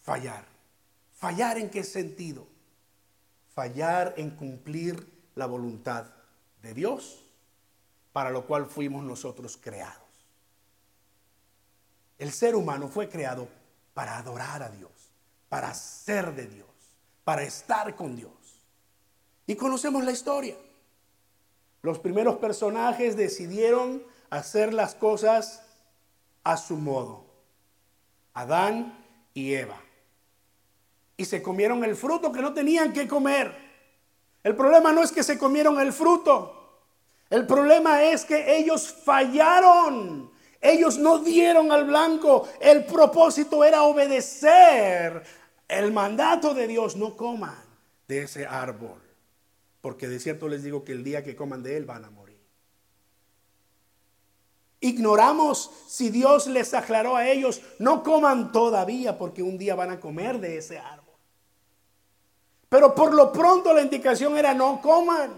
Fallar. 0.00 0.51
¿Fallar 1.22 1.56
en 1.56 1.70
qué 1.70 1.84
sentido? 1.84 2.48
Fallar 3.54 4.14
en 4.16 4.30
cumplir 4.30 5.30
la 5.36 5.46
voluntad 5.46 6.06
de 6.60 6.74
Dios, 6.74 7.24
para 8.12 8.30
lo 8.30 8.44
cual 8.44 8.66
fuimos 8.66 9.04
nosotros 9.04 9.56
creados. 9.56 10.02
El 12.18 12.32
ser 12.32 12.56
humano 12.56 12.88
fue 12.88 13.08
creado 13.08 13.46
para 13.94 14.18
adorar 14.18 14.64
a 14.64 14.70
Dios, 14.70 14.90
para 15.48 15.72
ser 15.74 16.34
de 16.34 16.48
Dios, 16.48 16.66
para 17.22 17.44
estar 17.44 17.94
con 17.94 18.16
Dios. 18.16 18.32
Y 19.46 19.54
conocemos 19.54 20.02
la 20.02 20.10
historia. 20.10 20.56
Los 21.82 22.00
primeros 22.00 22.38
personajes 22.38 23.16
decidieron 23.16 24.02
hacer 24.28 24.74
las 24.74 24.96
cosas 24.96 25.62
a 26.42 26.56
su 26.56 26.78
modo. 26.78 27.26
Adán 28.34 29.06
y 29.34 29.54
Eva. 29.54 29.80
Y 31.22 31.24
se 31.24 31.40
comieron 31.40 31.84
el 31.84 31.94
fruto 31.94 32.32
que 32.32 32.42
no 32.42 32.52
tenían 32.52 32.92
que 32.92 33.06
comer. 33.06 33.54
El 34.42 34.56
problema 34.56 34.92
no 34.92 35.04
es 35.04 35.12
que 35.12 35.22
se 35.22 35.38
comieron 35.38 35.80
el 35.80 35.92
fruto. 35.92 36.82
El 37.30 37.46
problema 37.46 38.02
es 38.02 38.24
que 38.24 38.56
ellos 38.58 38.92
fallaron 39.04 40.32
ellos 40.62 40.96
no 40.96 41.18
dieron 41.18 41.72
al 41.72 41.84
blanco. 41.84 42.48
El 42.60 42.84
propósito 42.84 43.64
era 43.64 43.82
obedecer 43.82 45.22
el 45.66 45.92
mandato 45.92 46.54
de 46.54 46.68
Dios. 46.68 46.94
No 46.94 47.16
coman 47.16 47.64
de 48.06 48.22
ese 48.22 48.46
árbol. 48.46 49.00
Porque 49.80 50.06
de 50.06 50.20
cierto 50.20 50.48
les 50.48 50.62
digo 50.62 50.84
que 50.84 50.92
el 50.92 51.02
día 51.02 51.24
que 51.24 51.34
coman 51.34 51.64
de 51.64 51.76
él 51.76 51.84
van 51.84 52.04
a 52.04 52.10
morir. 52.10 52.40
Ignoramos 54.78 55.70
si 55.88 56.10
Dios 56.10 56.46
les 56.46 56.74
aclaró 56.74 57.16
a 57.16 57.28
ellos, 57.28 57.60
no 57.78 58.02
coman 58.02 58.52
todavía 58.52 59.18
porque 59.18 59.42
un 59.42 59.58
día 59.58 59.74
van 59.74 59.90
a 59.90 60.00
comer 60.00 60.40
de 60.40 60.58
ese 60.58 60.78
árbol. 60.78 61.01
Pero 62.72 62.94
por 62.94 63.12
lo 63.12 63.30
pronto 63.30 63.74
la 63.74 63.82
indicación 63.82 64.34
era 64.38 64.54
no 64.54 64.80
coman. 64.80 65.30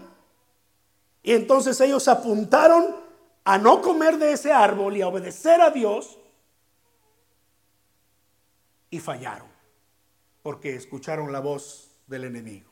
Y 1.21 1.33
entonces 1.33 1.81
ellos 1.81 2.07
apuntaron 2.07 2.95
a 3.43 3.57
no 3.57 3.81
comer 3.81 4.17
de 4.17 4.31
ese 4.31 4.53
árbol 4.53 4.95
y 4.95 5.01
a 5.01 5.09
obedecer 5.09 5.59
a 5.59 5.69
Dios 5.69 6.17
y 8.89 9.01
fallaron 9.01 9.49
porque 10.43 10.77
escucharon 10.77 11.33
la 11.33 11.41
voz 11.41 11.91
del 12.07 12.23
enemigo. 12.23 12.71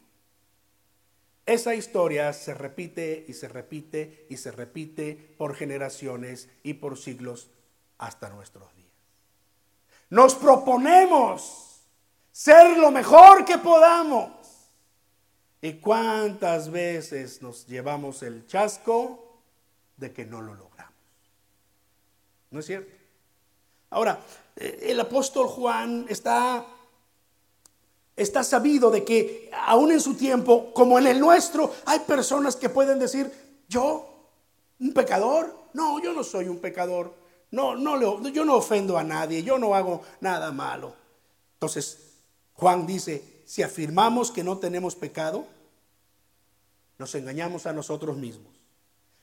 Esa 1.46 1.76
historia 1.76 2.32
se 2.32 2.54
repite 2.54 3.26
y 3.28 3.34
se 3.34 3.50
repite 3.50 4.28
y 4.30 4.38
se 4.38 4.54
repite 4.54 5.36
por 5.38 5.56
generaciones 5.56 6.48
y 6.64 6.76
por 6.76 6.98
siglos 6.98 7.50
hasta 7.98 8.30
nuestros 8.30 8.74
días. 8.78 8.94
Nos 10.10 10.36
proponemos 10.36 11.82
ser 12.32 12.78
lo 12.78 12.92
mejor 12.92 13.44
que 13.44 13.58
podamos. 13.58 14.43
¿Y 15.64 15.76
cuántas 15.76 16.70
veces 16.70 17.42
nos 17.42 17.66
llevamos 17.66 18.22
el 18.22 18.46
chasco 18.46 19.24
de 19.96 20.12
que 20.12 20.26
no 20.26 20.42
lo 20.42 20.54
logramos. 20.54 20.94
¿No 22.52 22.60
es 22.60 22.66
cierto? 22.66 22.92
Ahora, 23.90 24.20
eh, 24.58 24.80
el 24.90 25.00
apóstol 25.00 25.48
Juan 25.48 26.06
está, 26.10 26.66
está 28.14 28.44
sabido 28.44 28.92
de 28.92 29.06
que 29.06 29.50
aún 29.66 29.94
en 29.94 30.02
su 30.02 30.16
tiempo, 30.16 30.74
como 30.74 31.00
en 31.00 31.08
el 31.08 31.22
nuestro, 31.22 31.74
hay 31.86 32.00
personas 32.00 32.58
que 32.58 32.68
pueden 32.68 33.00
decir, 33.00 33.32
yo, 33.70 34.28
un 34.82 34.94
pecador, 34.94 35.70
no, 35.72 36.04
yo 36.04 36.12
no 36.12 36.26
soy 36.26 36.50
un 36.50 36.60
pecador, 36.60 37.14
no, 37.52 37.78
no, 37.78 38.22
yo 38.30 38.44
no 38.44 38.56
ofendo 38.56 38.98
a 38.98 39.04
nadie, 39.04 39.44
yo 39.44 39.58
no 39.58 39.76
hago 39.76 40.02
nada 40.20 40.52
malo. 40.52 40.94
Entonces, 41.54 42.00
Juan 42.56 42.86
dice, 42.86 43.44
si 43.46 43.62
afirmamos 43.62 44.32
que 44.32 44.44
no 44.44 44.58
tenemos 44.58 44.96
pecado, 44.96 45.46
nos 47.04 47.16
engañamos 47.16 47.66
a 47.66 47.74
nosotros 47.74 48.16
mismos 48.16 48.54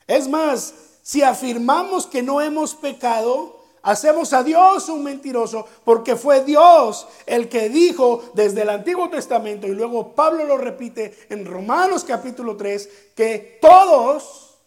Es 0.07 0.29
más, 0.29 0.75
si 1.01 1.23
afirmamos 1.23 2.07
que 2.07 2.23
no 2.23 2.43
hemos 2.43 2.75
pecado, 2.75 3.59
hacemos 3.81 4.35
a 4.35 4.43
Dios 4.43 4.91
un 4.91 5.03
mentiroso, 5.03 5.67
porque 5.83 6.15
fue 6.15 6.45
Dios 6.45 7.09
el 7.25 7.49
que 7.49 7.71
dijo 7.71 8.33
desde 8.35 8.63
el 8.63 8.69
Antiguo 8.69 9.09
Testamento, 9.09 9.67
y 9.67 9.71
luego 9.71 10.15
Pablo 10.15 10.45
lo 10.45 10.59
repite 10.59 11.27
en 11.31 11.47
Romanos 11.47 12.05
capítulo 12.05 12.55
3, 12.55 13.13
que 13.17 13.59
todos 13.63 14.59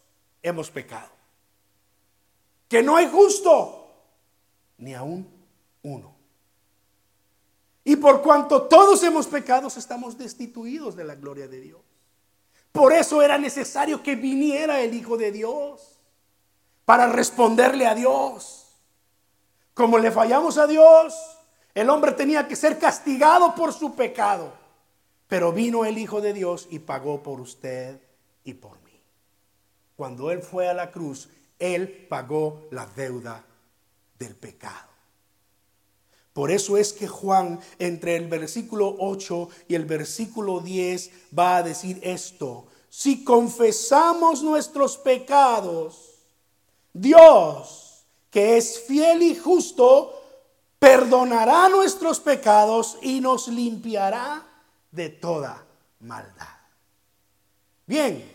hemos 0.42 0.72
pecado. 0.72 1.12
Que 2.66 2.82
no 2.82 2.96
hay 2.96 3.06
justo, 3.06 3.92
ni 4.78 4.92
aún 4.92 5.30
uno. 5.84 6.16
Y 7.84 7.94
por 7.94 8.22
cuanto 8.22 8.62
todos 8.62 9.04
hemos 9.04 9.28
pecado, 9.28 9.68
estamos 9.68 10.18
destituidos 10.18 10.96
de 10.96 11.04
la 11.04 11.14
gloria 11.14 11.46
de 11.46 11.60
Dios. 11.60 11.93
Por 12.74 12.92
eso 12.92 13.22
era 13.22 13.38
necesario 13.38 14.02
que 14.02 14.16
viniera 14.16 14.80
el 14.80 14.94
Hijo 14.94 15.16
de 15.16 15.30
Dios 15.30 15.96
para 16.84 17.06
responderle 17.06 17.86
a 17.86 17.94
Dios. 17.94 18.66
Como 19.74 19.96
le 19.96 20.10
fallamos 20.10 20.58
a 20.58 20.66
Dios, 20.66 21.14
el 21.72 21.88
hombre 21.88 22.10
tenía 22.10 22.48
que 22.48 22.56
ser 22.56 22.80
castigado 22.80 23.54
por 23.54 23.72
su 23.72 23.94
pecado. 23.94 24.52
Pero 25.28 25.52
vino 25.52 25.84
el 25.84 25.98
Hijo 25.98 26.20
de 26.20 26.32
Dios 26.32 26.66
y 26.68 26.80
pagó 26.80 27.22
por 27.22 27.40
usted 27.40 28.00
y 28.42 28.54
por 28.54 28.82
mí. 28.82 29.00
Cuando 29.94 30.32
Él 30.32 30.42
fue 30.42 30.68
a 30.68 30.74
la 30.74 30.90
cruz, 30.90 31.28
Él 31.60 32.08
pagó 32.10 32.66
la 32.72 32.86
deuda 32.86 33.44
del 34.18 34.34
pecado. 34.34 34.93
Por 36.34 36.50
eso 36.50 36.76
es 36.76 36.92
que 36.92 37.06
Juan 37.06 37.60
entre 37.78 38.16
el 38.16 38.28
versículo 38.28 38.96
8 38.98 39.48
y 39.68 39.76
el 39.76 39.86
versículo 39.86 40.58
10 40.60 41.10
va 41.38 41.58
a 41.58 41.62
decir 41.62 42.00
esto. 42.02 42.66
Si 42.90 43.22
confesamos 43.22 44.42
nuestros 44.42 44.98
pecados, 44.98 46.16
Dios, 46.92 48.04
que 48.30 48.56
es 48.56 48.80
fiel 48.80 49.22
y 49.22 49.36
justo, 49.36 50.20
perdonará 50.80 51.68
nuestros 51.68 52.18
pecados 52.18 52.98
y 53.00 53.20
nos 53.20 53.46
limpiará 53.46 54.44
de 54.90 55.10
toda 55.10 55.64
maldad. 56.00 56.48
Bien, 57.86 58.28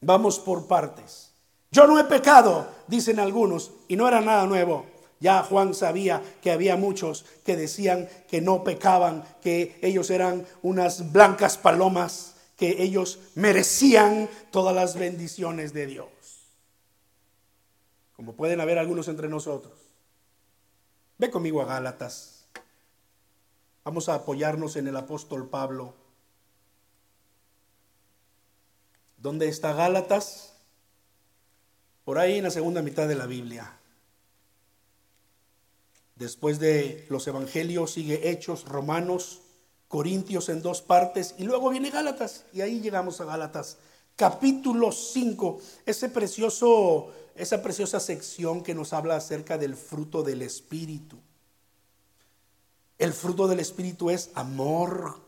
vamos 0.00 0.38
por 0.38 0.66
partes. 0.66 1.30
Yo 1.70 1.86
no 1.86 1.98
he 1.98 2.04
pecado, 2.04 2.66
dicen 2.86 3.20
algunos, 3.20 3.70
y 3.86 3.96
no 3.96 4.08
era 4.08 4.22
nada 4.22 4.46
nuevo. 4.46 4.86
Ya 5.20 5.42
Juan 5.42 5.74
sabía 5.74 6.22
que 6.42 6.52
había 6.52 6.76
muchos 6.76 7.24
que 7.44 7.56
decían 7.56 8.08
que 8.28 8.40
no 8.40 8.62
pecaban, 8.62 9.24
que 9.40 9.78
ellos 9.82 10.10
eran 10.10 10.46
unas 10.62 11.12
blancas 11.12 11.58
palomas, 11.58 12.36
que 12.56 12.82
ellos 12.82 13.18
merecían 13.34 14.28
todas 14.50 14.74
las 14.74 14.96
bendiciones 14.96 15.72
de 15.72 15.86
Dios. 15.86 16.08
Como 18.14 18.34
pueden 18.34 18.60
haber 18.60 18.78
algunos 18.78 19.08
entre 19.08 19.28
nosotros. 19.28 19.74
Ve 21.18 21.30
conmigo 21.30 21.62
a 21.62 21.66
Gálatas. 21.66 22.46
Vamos 23.84 24.08
a 24.08 24.14
apoyarnos 24.14 24.76
en 24.76 24.86
el 24.86 24.96
apóstol 24.96 25.48
Pablo. 25.48 25.94
¿Dónde 29.16 29.48
está 29.48 29.72
Gálatas? 29.72 30.54
Por 32.04 32.18
ahí 32.18 32.38
en 32.38 32.44
la 32.44 32.50
segunda 32.50 32.82
mitad 32.82 33.08
de 33.08 33.16
la 33.16 33.26
Biblia. 33.26 33.77
Después 36.18 36.58
de 36.58 37.06
los 37.10 37.26
evangelios 37.28 37.92
sigue 37.92 38.30
Hechos, 38.30 38.64
Romanos, 38.64 39.40
Corintios 39.86 40.48
en 40.48 40.62
dos 40.62 40.82
partes 40.82 41.36
y 41.38 41.44
luego 41.44 41.70
viene 41.70 41.90
Gálatas 41.90 42.44
y 42.52 42.60
ahí 42.60 42.80
llegamos 42.80 43.20
a 43.20 43.24
Gálatas. 43.24 43.78
Capítulo 44.16 44.90
5, 44.90 45.60
ese 45.86 46.08
precioso, 46.08 47.12
esa 47.36 47.62
preciosa 47.62 48.00
sección 48.00 48.64
que 48.64 48.74
nos 48.74 48.92
habla 48.92 49.14
acerca 49.14 49.56
del 49.58 49.76
fruto 49.76 50.24
del 50.24 50.42
Espíritu. 50.42 51.16
El 52.98 53.12
fruto 53.12 53.46
del 53.46 53.60
Espíritu 53.60 54.10
es 54.10 54.30
amor, 54.34 55.20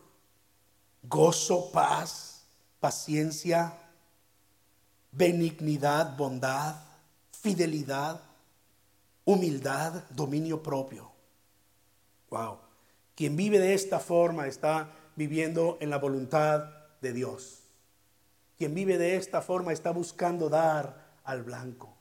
gozo, 1.05 1.71
paz, 1.71 2.43
paciencia, 2.81 3.79
benignidad, 5.13 6.17
bondad, 6.17 6.75
fidelidad, 7.31 8.21
humildad, 9.32 10.04
dominio 10.10 10.62
propio. 10.62 11.10
Wow. 12.30 12.58
Quien 13.14 13.36
vive 13.36 13.58
de 13.58 13.75
esta 13.75 14.00
forma 14.00 14.47
está 14.47 14.93
viviendo 15.16 15.78
en 15.80 15.90
la 15.90 15.99
voluntad 15.99 16.71
de 17.00 17.12
Dios. 17.12 17.62
Quien 18.58 18.75
vive 18.75 18.99
de 18.99 19.16
esta 19.16 19.40
forma 19.40 19.73
está 19.73 19.90
buscando 19.90 20.49
dar 20.49 21.14
al 21.25 21.43
blanco. 21.43 21.95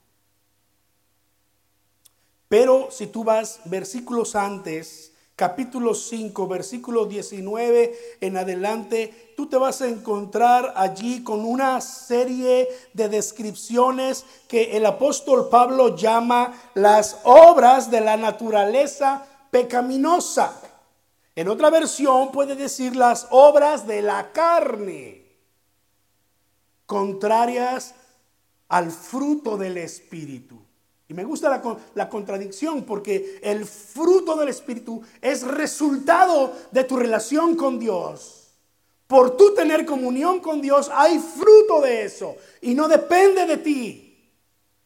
Pero 2.48 2.90
si 2.90 3.08
tú 3.08 3.24
vas 3.24 3.62
versículos 3.66 4.36
antes, 4.36 5.14
capítulo 5.40 5.94
5, 5.96 6.48
versículo 6.50 7.06
19 7.06 8.18
en 8.20 8.36
adelante, 8.36 9.34
tú 9.38 9.48
te 9.48 9.56
vas 9.56 9.82
a 9.82 9.88
encontrar 9.88 10.74
allí 10.76 11.24
con 11.24 11.46
una 11.46 11.80
serie 11.80 12.68
de 12.94 13.08
descripciones 13.08 14.26
que 14.50 14.76
el 14.76 14.86
apóstol 14.86 15.48
Pablo 15.48 15.96
llama 15.96 16.54
las 16.74 17.22
obras 17.24 17.90
de 17.90 18.02
la 18.02 18.18
naturaleza 18.18 19.26
pecaminosa. 19.50 20.60
En 21.38 21.48
otra 21.48 21.70
versión 21.70 22.34
puede 22.34 22.58
decir 22.58 22.98
las 22.98 23.28
obras 23.32 23.88
de 23.88 24.02
la 24.02 24.34
carne, 24.34 25.26
contrarias 26.86 27.96
al 28.68 28.92
fruto 28.92 29.56
del 29.56 29.78
Espíritu. 29.78 30.69
Y 31.10 31.16
me 31.16 31.24
gusta 31.24 31.62
la, 31.96 32.08
contradicción 32.08 32.84
porque 32.84 33.40
el 33.42 33.66
fruto 33.66 34.36
del 34.36 34.50
Espíritu 34.50 35.02
es 35.20 35.42
resultado 35.42 36.56
de 36.72 36.84
tu 36.84 36.98
relación 36.98 37.56
con 37.56 37.80
Dios. 37.80 38.54
Por 39.08 39.36
tú 39.36 39.56
tener 39.56 39.88
comunión 39.88 40.40
con 40.40 40.62
Dios 40.62 40.88
hay 40.94 41.18
fruto 41.18 41.82
de 41.82 42.04
eso 42.04 42.36
y 42.62 42.76
no 42.76 42.88
depende 42.88 43.48
de 43.48 43.58
ti. 43.58 44.32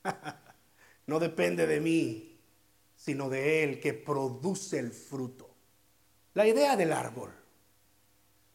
no 1.08 1.20
depende 1.20 1.68
de 1.68 1.82
mí, 1.82 2.40
sino 2.96 3.30
de 3.30 3.66
Él 3.66 3.82
que 3.82 3.94
produce 3.94 4.80
el 4.80 4.92
fruto. 4.94 5.50
La 6.36 6.48
idea 6.48 6.78
del 6.78 6.94
árbol. 6.94 7.32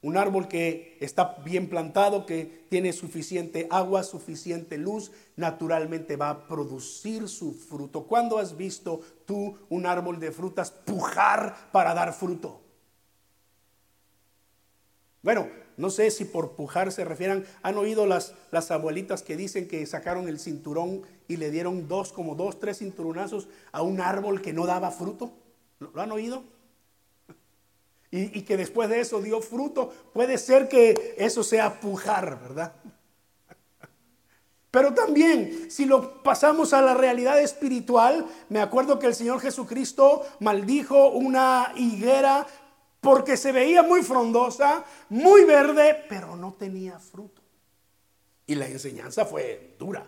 Un 0.01 0.17
árbol 0.17 0.47
que 0.47 0.97
está 1.01 1.37
bien 1.45 1.69
plantado, 1.69 2.25
que 2.25 2.67
tiene 2.69 2.93
suficiente 2.93 3.67
agua, 3.71 4.05
suficiente 4.05 4.79
luz, 4.79 5.11
naturalmente 5.35 6.17
va 6.17 6.31
a 6.31 6.47
producir 6.47 7.29
su 7.29 7.53
fruto. 7.53 8.05
¿Cuándo 8.05 8.39
has 8.39 8.57
visto 8.57 9.01
tú 9.27 9.59
un 9.69 9.87
árbol 9.87 10.21
de 10.21 10.31
frutas 10.31 10.71
pujar 10.71 11.71
para 11.73 11.95
dar 11.95 12.13
fruto? 12.13 12.61
Bueno, 15.23 15.49
no 15.77 15.91
sé 15.91 16.11
si 16.13 16.25
por 16.25 16.53
pujar 16.53 16.93
se 16.93 17.05
refieran, 17.05 17.45
han 17.63 17.77
oído 17.77 18.07
las, 18.07 18.35
las 18.53 18.71
abuelitas 18.71 19.23
que 19.23 19.37
dicen 19.37 19.67
que 19.67 19.85
sacaron 19.85 20.29
el 20.29 20.39
cinturón 20.39 21.03
y 21.27 21.39
le 21.39 21.51
dieron 21.51 21.89
dos, 21.89 22.13
como 22.13 22.37
dos, 22.37 22.61
tres 22.61 22.79
cinturonazos 22.79 23.49
a 23.73 23.83
un 23.83 24.01
árbol 24.01 24.43
que 24.43 24.53
no 24.53 24.65
daba 24.67 24.93
fruto. 24.93 25.33
¿Lo 25.81 26.01
han 26.01 26.13
oído? 26.13 26.45
Y, 28.11 28.43
que 28.43 28.57
después 28.57 28.89
de 28.89 29.01
eso 29.01 29.21
dio 29.21 29.41
fruto, 29.43 29.93
puede 30.13 30.39
ser 30.39 30.69
que 30.69 31.15
eso 31.19 31.43
sea 31.43 31.79
pujar, 31.81 32.41
¿verdad? 32.41 32.73
Pero 34.71 34.95
también, 34.95 35.71
si 35.71 35.87
lo 35.87 36.23
pasamos 36.23 36.73
a 36.73 36.83
la 36.83 36.95
realidad 36.95 37.41
espiritual, 37.41 38.27
me 38.49 38.61
acuerdo 38.61 38.99
que 38.99 39.07
el 39.07 39.15
Señor 39.15 39.41
Jesucristo 39.41 40.27
maldijo 40.41 41.09
una 41.09 41.73
higuera 41.77 42.47
porque 43.01 43.37
se 43.37 43.53
veía 43.53 43.83
muy 43.83 44.03
frondosa, 44.03 44.85
muy 45.09 45.45
verde, 45.45 46.05
pero 46.09 46.37
no 46.37 46.55
tenía 46.55 46.99
fruto. 46.99 47.43
Y 48.47 48.55
la 48.55 48.67
enseñanza 48.67 49.25
fue 49.25 49.75
dura 49.79 50.07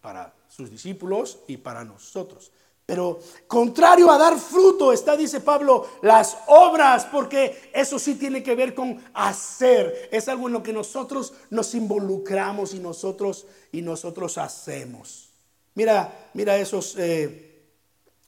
para 0.00 0.34
sus 0.48 0.70
discípulos 0.70 1.40
y 1.46 1.56
para 1.56 1.84
nosotros. 1.84 2.52
Pero 2.84 3.20
contrario 3.46 4.10
a 4.10 4.18
dar 4.18 4.38
fruto 4.38 4.92
está, 4.92 5.16
dice 5.16 5.40
Pablo, 5.40 5.86
las 6.02 6.36
obras, 6.48 7.06
porque 7.06 7.70
eso 7.72 7.98
sí 7.98 8.16
tiene 8.16 8.42
que 8.42 8.54
ver 8.54 8.74
con 8.74 9.02
hacer. 9.14 10.08
Es 10.10 10.28
algo 10.28 10.48
en 10.48 10.54
lo 10.54 10.62
que 10.62 10.72
nosotros 10.72 11.32
nos 11.50 11.74
involucramos 11.74 12.74
y 12.74 12.80
nosotros, 12.80 13.46
y 13.70 13.82
nosotros 13.82 14.36
hacemos. 14.36 15.30
Mira, 15.74 16.30
mira 16.34 16.56
esos, 16.58 16.96
eh, 16.98 17.62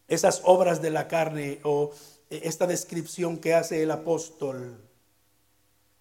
esas 0.07 0.41
obras 0.45 0.81
de 0.81 0.91
la 0.91 1.09
carne 1.09 1.61
o 1.65 1.91
eh, 2.31 2.43
esta 2.45 2.67
descripción 2.67 3.39
que 3.39 3.55
hace 3.55 3.83
el 3.83 3.91
apóstol. 3.91 4.81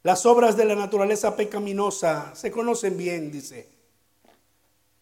Las 0.03 0.25
obras 0.25 0.55
de 0.55 0.65
la 0.65 0.75
naturaleza 0.75 1.35
pecaminosa 1.35 2.33
se 2.35 2.51
conocen 2.51 2.97
bien, 2.97 3.31
dice. 3.31 3.67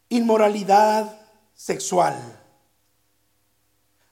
Inmoralidad 0.10 1.20
sexual 1.54 2.41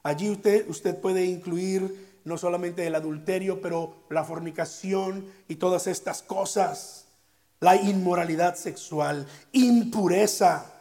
Allí 0.04 0.30
usted, 0.30 0.70
usted 0.70 1.00
puede 1.00 1.26
incluir 1.26 2.10
no 2.24 2.38
solamente 2.38 2.86
el 2.88 2.96
adulterio, 2.96 3.62
pero 3.62 3.96
la 4.10 4.24
fornicación 4.24 5.26
y 5.48 5.56
todas 5.56 5.88
estas 5.88 6.22
cosas, 6.22 7.06
la 7.60 7.76
inmoralidad 7.76 8.56
sexual, 8.56 9.28
impureza, 9.52 10.72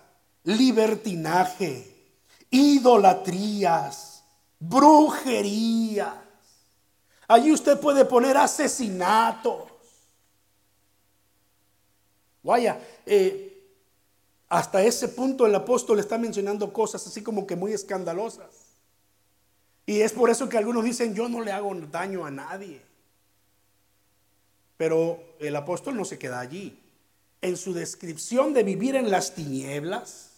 libertinaje, 0.45 2.13
idolatrías, 2.51 4.23
brujerías. 4.61 6.15
Allí 7.27 7.53
usted 7.53 7.79
puede 7.79 8.05
poner 8.05 8.37
asesinatos. 8.37 9.71
Vaya, 12.43 12.81
eh, 13.05 13.49
hasta 14.49 14.83
ese 14.83 15.09
punto 15.09 15.45
el 15.45 15.55
apóstol 15.55 15.99
está 15.99 16.17
mencionando 16.17 16.73
cosas 16.73 17.07
así 17.07 17.23
como 17.23 17.47
que 17.47 17.57
muy 17.57 17.73
escandalosas. 17.73 18.68
Y 19.89 20.03
es 20.03 20.13
por 20.13 20.29
eso 20.29 20.51
que 20.51 20.59
algunos 20.59 20.85
dicen, 20.85 21.15
yo 21.15 21.31
no 21.31 21.41
le 21.41 21.51
hago 21.51 21.75
daño 21.91 22.27
a 22.27 22.31
nadie. 22.31 22.83
Pero 24.77 25.19
el 25.41 25.57
apóstol 25.57 25.97
no 25.97 26.05
se 26.05 26.19
queda 26.19 26.41
allí. 26.41 26.79
En 27.41 27.57
su 27.57 27.73
descripción 27.73 28.53
de 28.53 28.65
vivir 28.65 28.97
en 28.97 29.11
las 29.11 29.35
tinieblas, 29.35 30.33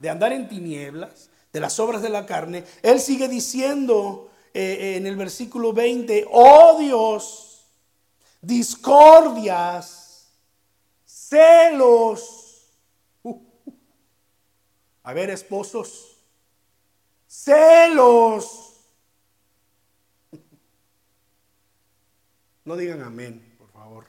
de 0.00 0.10
andar 0.10 0.32
en 0.32 0.48
tinieblas, 0.48 1.30
de 1.52 1.60
las 1.60 1.78
obras 1.78 2.02
de 2.02 2.08
la 2.08 2.26
carne, 2.26 2.64
él 2.82 2.98
sigue 2.98 3.28
diciendo 3.28 4.28
eh, 4.52 4.96
en 4.96 5.06
el 5.06 5.14
versículo 5.14 5.72
20, 5.72 6.26
odios, 6.28 7.64
discordias, 8.42 10.26
celos. 11.06 12.66
A 15.04 15.12
ver, 15.12 15.30
esposos, 15.30 16.17
celos. 17.28 18.64
No 22.64 22.76
digan 22.76 23.02
amén, 23.02 23.54
por 23.58 23.70
favor. 23.70 24.06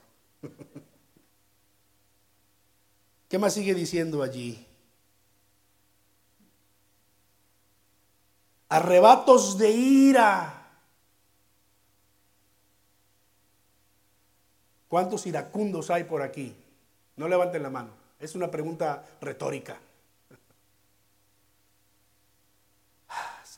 ¿Qué 3.28 3.38
más 3.38 3.54
sigue 3.54 3.74
diciendo 3.74 4.22
allí? 4.22 4.66
Arrebatos 8.68 9.56
de 9.56 9.70
ira. 9.70 10.56
¿Cuántos 14.88 15.26
iracundos 15.26 15.90
hay 15.90 16.04
por 16.04 16.20
aquí? 16.20 16.56
No 17.16 17.28
levanten 17.28 17.62
la 17.62 17.70
mano. 17.70 17.90
Es 18.18 18.34
una 18.34 18.50
pregunta 18.50 19.06
retórica. 19.20 19.78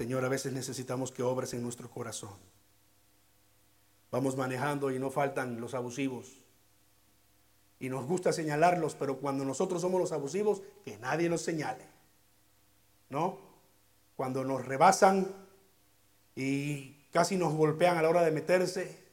Señor, 0.03 0.25
a 0.25 0.29
veces 0.29 0.53
necesitamos 0.53 1.13
que 1.13 1.23
obres 1.23 1.55
en 1.55 1.63
nuestro 1.63 1.89
corazón. 1.89 2.35
Vamos 4.11 4.37
manejando 4.37 4.91
y 4.91 4.99
no 4.99 5.13
faltan 5.13 5.61
los 5.61 5.75
abusivos. 5.75 6.27
Y 7.79 7.89
nos 7.89 8.05
gusta 8.07 8.33
señalarlos, 8.33 8.97
pero 8.97 9.19
cuando 9.19 9.45
nosotros 9.45 9.81
somos 9.81 10.01
los 10.01 10.11
abusivos, 10.11 10.61
que 10.85 10.99
nadie 10.99 11.29
nos 11.29 11.43
señale. 11.43 11.87
¿No? 13.11 13.39
Cuando 14.17 14.43
nos 14.43 14.67
rebasan 14.67 15.33
y 16.35 17.07
casi 17.13 17.37
nos 17.37 17.55
golpean 17.55 17.97
a 17.97 18.03
la 18.03 18.09
hora 18.09 18.23
de 18.23 18.33
meterse, 18.33 19.05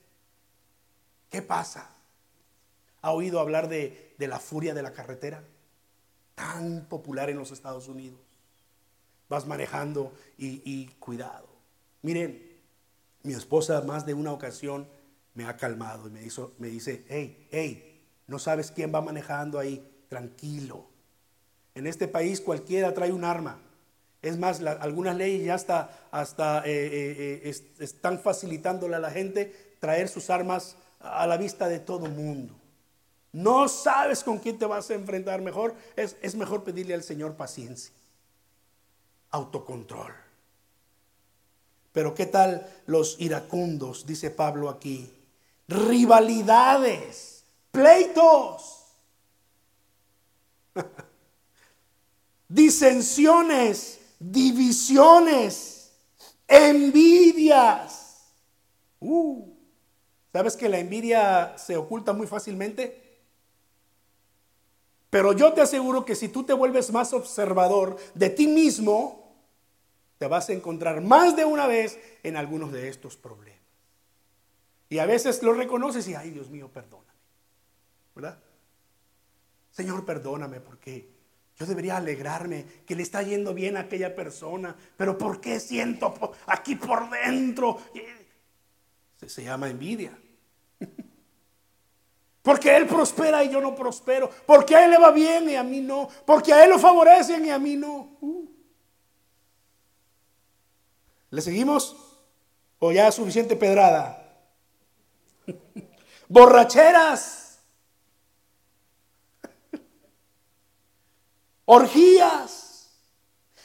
¿qué 1.30 1.44
pasa? 1.44 1.88
¿Ha 3.04 3.12
oído 3.12 3.40
hablar 3.40 3.70
de, 3.70 4.16
la 4.18 4.40
furia 4.40 4.74
de 4.74 4.82
la 4.82 4.94
carretera? 4.94 5.44
Tan 6.34 6.88
popular 6.90 7.30
en 7.30 7.38
los 7.38 7.52
Estados 7.52 7.88
Unidos 7.88 8.29
vas 9.30 9.46
manejando 9.46 10.12
y, 10.38 10.88
cuidado. 11.00 11.48
Miren, 12.02 12.42
mi 13.24 13.34
esposa 13.34 13.82
más 13.82 14.06
de 14.06 14.14
una 14.14 14.34
ocasión 14.34 14.88
me 15.36 15.46
ha 15.46 15.56
calmado 15.56 16.08
y 16.08 16.12
me, 16.12 16.24
hizo, 16.24 16.54
me 16.58 16.68
dice, 16.68 17.06
hey, 17.08 17.48
hey, 17.52 18.02
no 18.28 18.40
sabes 18.40 18.72
quién 18.72 18.94
va 18.94 19.02
manejando 19.02 19.60
ahí, 19.60 19.88
tranquilo. 20.10 20.86
En 21.76 21.86
este 21.88 22.08
país 22.08 22.42
cualquiera 22.42 22.94
trae 22.94 23.14
un 23.14 23.24
arma. 23.24 23.62
Es 24.22 24.38
más, 24.38 24.62
algunas 24.62 25.16
leyes 25.16 25.46
ya 25.46 25.54
hasta, 25.54 26.08
hasta 26.12 26.60
eh, 26.66 26.72
eh, 26.72 27.42
eh, 27.46 27.56
están 27.80 28.20
facilitándole 28.20 28.96
a 28.96 29.00
la 29.00 29.12
gente 29.12 29.76
traer 29.80 30.10
sus 30.10 30.30
armas 30.30 30.76
a 31.00 31.26
la 31.26 31.38
vista 31.38 31.70
de 31.70 31.80
todo 31.80 32.08
mundo. 32.08 32.54
No 33.32 33.70
sabes 33.70 34.24
con 34.24 34.40
quién 34.40 34.58
te 34.58 34.66
vas 34.66 34.90
a 34.90 34.96
enfrentar 34.96 35.42
mejor. 35.42 35.76
Es, 35.96 36.18
es 36.22 36.36
mejor 36.36 36.64
pedirle 36.64 36.96
al 36.96 37.04
Señor 37.04 37.36
paciencia 37.36 37.94
autocontrol. 39.32 40.14
Pero 41.92 42.14
¿qué 42.14 42.26
tal 42.26 42.68
los 42.86 43.20
iracundos? 43.20 44.06
Dice 44.06 44.32
Pablo 44.32 44.70
aquí. 44.70 45.12
Rivalidades, 45.68 47.44
pleitos, 47.72 48.86
disensiones, 52.48 54.00
divisiones, 54.20 55.92
envidias. 56.48 58.26
Uh, 59.00 59.46
¿Sabes 60.34 60.56
que 60.56 60.70
la 60.70 60.80
envidia 60.80 61.58
se 61.58 61.78
oculta 61.78 62.14
muy 62.14 62.28
fácilmente? 62.28 63.10
Pero 65.10 65.34
yo 65.34 65.54
te 65.54 65.62
aseguro 65.62 66.06
que 66.06 66.16
si 66.16 66.30
tú 66.30 66.44
te 66.44 66.54
vuelves 66.54 66.92
más 66.92 67.14
observador 67.14 67.98
de 68.14 68.30
ti 68.30 68.48
mismo, 68.48 69.19
te 70.20 70.28
vas 70.28 70.50
a 70.50 70.54
encontrar 70.54 71.02
más 71.02 71.36
de 71.36 71.46
una 71.46 71.66
vez 71.66 71.98
en 72.24 72.36
algunos 72.36 72.72
de 72.72 72.90
estos 72.90 73.18
problemas. 73.18 73.58
Y 74.90 75.00
a 75.00 75.06
veces 75.06 75.42
lo 75.42 75.54
reconoces 75.54 76.08
y, 76.08 76.14
ay 76.14 76.32
Dios 76.32 76.50
mío, 76.50 76.70
perdóname. 76.72 77.08
¿Verdad? 78.14 78.38
Señor, 79.72 80.04
perdóname 80.04 80.60
porque 80.60 81.10
yo 81.56 81.66
debería 81.66 81.98
alegrarme 81.98 82.66
que 82.86 82.96
le 82.96 83.04
está 83.04 83.24
yendo 83.24 83.54
bien 83.54 83.78
a 83.78 83.82
aquella 83.82 84.14
persona, 84.14 84.76
pero 84.98 85.18
¿por 85.18 85.40
qué 85.40 85.60
siento 85.60 86.14
aquí 86.48 86.76
por 86.76 87.10
dentro? 87.10 87.80
Se, 89.18 89.30
se 89.30 89.44
llama 89.44 89.70
envidia. 89.70 90.18
Porque 92.42 92.76
Él 92.76 92.88
prospera 92.88 93.44
y 93.44 93.50
yo 93.50 93.60
no 93.60 93.76
prospero. 93.76 94.30
Porque 94.46 94.76
a 94.76 94.86
Él 94.86 94.92
le 94.92 94.98
va 94.98 95.12
bien 95.12 95.50
y 95.50 95.56
a 95.56 95.64
mí 95.64 95.82
no. 95.82 96.08
Porque 96.26 96.54
a 96.54 96.64
Él 96.64 96.70
lo 96.70 96.80
favorecen 96.80 97.46
y 97.46 97.50
a 97.50 97.60
mí 97.60 97.76
no. 97.76 98.18
Uh. 98.22 98.39
¿Le 101.32 101.42
seguimos? 101.42 101.96
¿O 102.80 102.92
ya 102.92 103.12
suficiente 103.12 103.56
pedrada? 103.56 104.26
Borracheras. 106.28 107.60
Orgías. 111.66 112.90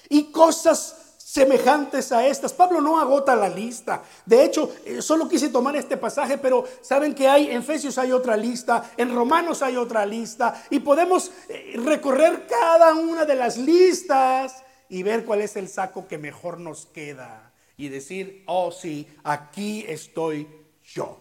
Y 0.09 0.25
cosas 0.25 1.17
semejantes 1.17 2.13
a 2.13 2.27
estas. 2.27 2.53
Pablo 2.53 2.81
no 2.81 3.01
agota 3.01 3.35
la 3.35 3.49
lista. 3.49 4.03
De 4.27 4.45
hecho, 4.45 4.73
eh, 4.85 5.01
solo 5.01 5.27
quise 5.29 5.49
tomar 5.49 5.75
este 5.75 5.97
pasaje, 5.97 6.37
pero 6.37 6.65
saben 6.83 7.15
que 7.15 7.27
hay 7.27 7.51
en 7.51 7.59
Efesios 7.59 7.97
hay 7.99 8.13
otra 8.13 8.37
lista, 8.37 8.91
en 8.97 9.15
Romanos 9.15 9.63
hay 9.63 9.77
otra 9.77 10.05
lista, 10.07 10.63
y 10.71 10.81
podemos 10.81 11.33
eh, 11.49 11.75
recorrer 11.83 12.47
cada 12.47 12.95
una 12.95 13.25
de 13.25 13.35
las 13.35 13.57
listas 13.57 14.63
y 14.89 15.03
ver 15.03 15.25
cuál 15.25 15.41
es 15.41 15.57
el 15.57 15.69
saco 15.69 16.07
que 16.07 16.19
mejor 16.19 16.61
nos 16.61 16.87
queda 16.87 17.54
y 17.77 17.89
decir, 17.89 18.45
oh 18.47 18.71
sí, 18.71 19.09
aquí 19.23 19.85
estoy 19.89 20.49
yo. 20.85 21.19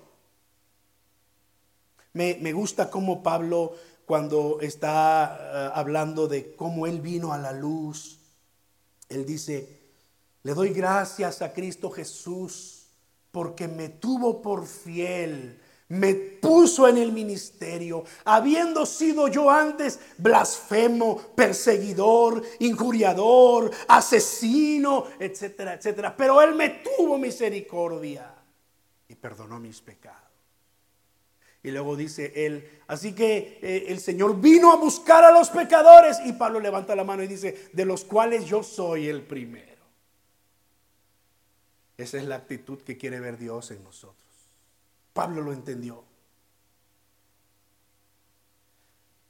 Me, 2.13 2.37
me 2.41 2.53
gusta 2.53 2.89
cómo 2.89 3.23
Pablo, 3.23 3.73
cuando 4.05 4.59
está 4.61 5.37
eh, 5.39 5.71
hablando 5.73 6.27
de 6.27 6.55
cómo 6.55 6.85
él 6.85 7.01
vino 7.01 7.33
a 7.33 7.37
la 7.37 7.51
luz, 7.51 8.19
él 9.09 9.25
dice, 9.25 9.79
le 10.43 10.53
doy 10.53 10.69
gracias 10.69 11.41
a 11.41 11.53
Cristo 11.53 11.89
Jesús 11.89 12.87
porque 13.31 13.67
me 13.67 13.89
tuvo 13.89 14.41
por 14.41 14.67
fiel, 14.67 15.59
me 15.89 16.13
puso 16.15 16.87
en 16.87 16.97
el 16.97 17.11
ministerio, 17.11 18.03
habiendo 18.25 18.85
sido 18.85 19.27
yo 19.27 19.49
antes 19.49 19.99
blasfemo, 20.17 21.17
perseguidor, 21.35 22.41
injuriador, 22.59 23.71
asesino, 23.87 25.05
etcétera, 25.19 25.73
etcétera. 25.73 26.15
Pero 26.15 26.41
Él 26.41 26.55
me 26.55 26.69
tuvo 26.69 27.17
misericordia 27.17 28.33
y 29.07 29.15
perdonó 29.15 29.59
mis 29.59 29.81
pecados. 29.81 30.23
Y 31.65 31.71
luego 31.71 31.95
dice 31.95 32.33
él, 32.35 32.81
así 32.87 33.13
que 33.15 33.59
eh, 33.61 33.85
el 33.87 34.01
Señor 34.01 34.39
vino 34.39 34.73
a 34.73 34.75
buscar 34.75 35.23
a 35.23 35.31
los 35.31 35.49
pecadores 35.49 36.17
y 36.25 36.33
Pablo 36.33 36.59
levanta 36.59 36.93
la 36.93 37.05
mano 37.05 37.23
y 37.23 37.27
dice, 37.27 37.69
de 37.71 37.85
los 37.85 38.03
cuales 38.03 38.45
yo 38.45 38.63
soy 38.63 39.07
el 39.07 39.21
primero. 39.21 39.71
Esa 41.95 42.17
es 42.17 42.25
la 42.25 42.35
actitud 42.35 42.79
que 42.79 42.97
quiere 42.97 43.21
ver 43.21 43.37
Dios 43.37 43.71
en 43.71 43.81
nosotros. 43.81 44.22
Pablo 45.13 45.41
lo 45.41 45.53
entendió. 45.53 46.03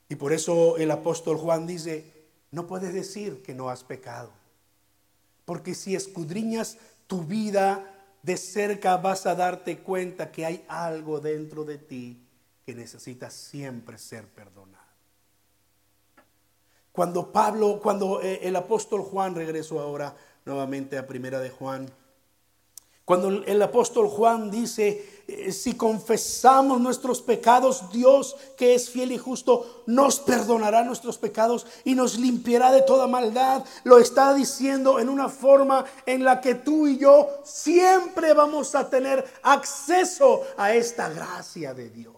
Y 0.10 0.15
por 0.15 0.34
eso 0.34 0.78
el 0.78 0.91
apóstol 0.91 1.38
Juan 1.38 1.67
dice, 1.67 2.12
no 2.52 2.67
puedes 2.67 2.93
decir 2.93 3.41
que 3.41 3.54
no 3.54 3.69
has 3.69 3.84
pecado. 3.84 4.32
Porque 5.46 5.76
si 5.76 5.96
escudriñas 5.96 6.78
tu 7.08 7.24
vida 7.24 7.93
de 8.22 8.38
cerca 8.38 8.98
vas 8.98 9.26
a 9.26 9.36
darte 9.36 9.80
cuenta 9.80 10.32
que 10.32 10.46
hay 10.46 10.65
algo 10.67 11.19
dentro 11.19 11.65
de 11.65 11.78
ti 11.78 12.26
que 12.65 12.74
necesita 12.74 13.30
siempre 13.30 13.98
ser 13.98 14.28
perdonado. 14.28 14.84
Cuando 16.91 17.32
Pablo, 17.32 17.80
cuando 17.82 18.22
eh, 18.22 18.39
el 18.43 18.56
apóstol 18.56 19.02
Juan 19.02 19.36
regresó 19.36 19.80
ahora 19.80 20.15
nuevamente 20.46 20.98
a 20.98 21.08
primera 21.08 21.39
de 21.39 21.50
Juan, 21.50 21.89
cuando 23.04 23.30
el 23.30 23.62
apóstol 23.62 24.08
Juan 24.08 24.50
dice, 24.50 25.12
eh, 25.26 25.54
si 25.54 25.76
confesamos 25.76 26.82
nuestros 26.82 27.22
pecados, 27.22 27.90
Dios 27.94 28.36
que 28.58 28.76
es 28.76 28.90
fiel 28.90 29.14
y 29.14 29.18
justo 29.18 29.84
nos 29.86 30.20
perdonará 30.20 30.84
nuestros 30.84 31.18
pecados 31.18 31.66
y 31.86 31.96
nos 31.96 32.20
limpiará 32.20 32.72
de 32.72 32.82
toda 32.82 33.08
maldad. 33.08 33.64
Lo 33.86 34.00
está 34.00 34.34
diciendo 34.34 35.00
en 35.00 35.08
una 35.08 35.30
forma 35.30 35.86
en 36.06 36.26
la 36.26 36.42
que 36.42 36.56
tú 36.56 36.88
y 36.88 36.98
yo 36.98 37.30
siempre 37.46 38.34
vamos 38.34 38.76
a 38.76 38.90
tener 38.90 39.24
acceso 39.44 40.42
a 40.58 40.74
esta 40.74 41.08
gracia 41.08 41.74
de 41.74 41.90
Dios. 41.90 42.16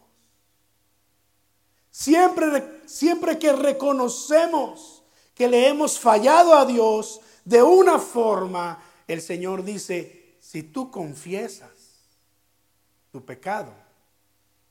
Siempre, 1.91 2.81
siempre 2.85 3.37
que 3.37 3.53
reconocemos 3.53 5.03
que 5.35 5.47
le 5.47 5.67
hemos 5.67 5.99
fallado 5.99 6.55
a 6.55 6.65
Dios 6.65 7.21
de 7.43 7.61
una 7.61 7.99
forma, 7.99 8.83
el 9.07 9.21
Señor 9.21 9.63
dice, 9.63 10.37
si 10.41 10.63
tú 10.63 10.89
confiesas 10.89 11.74
tu 13.15 13.23
pecado, 13.23 13.71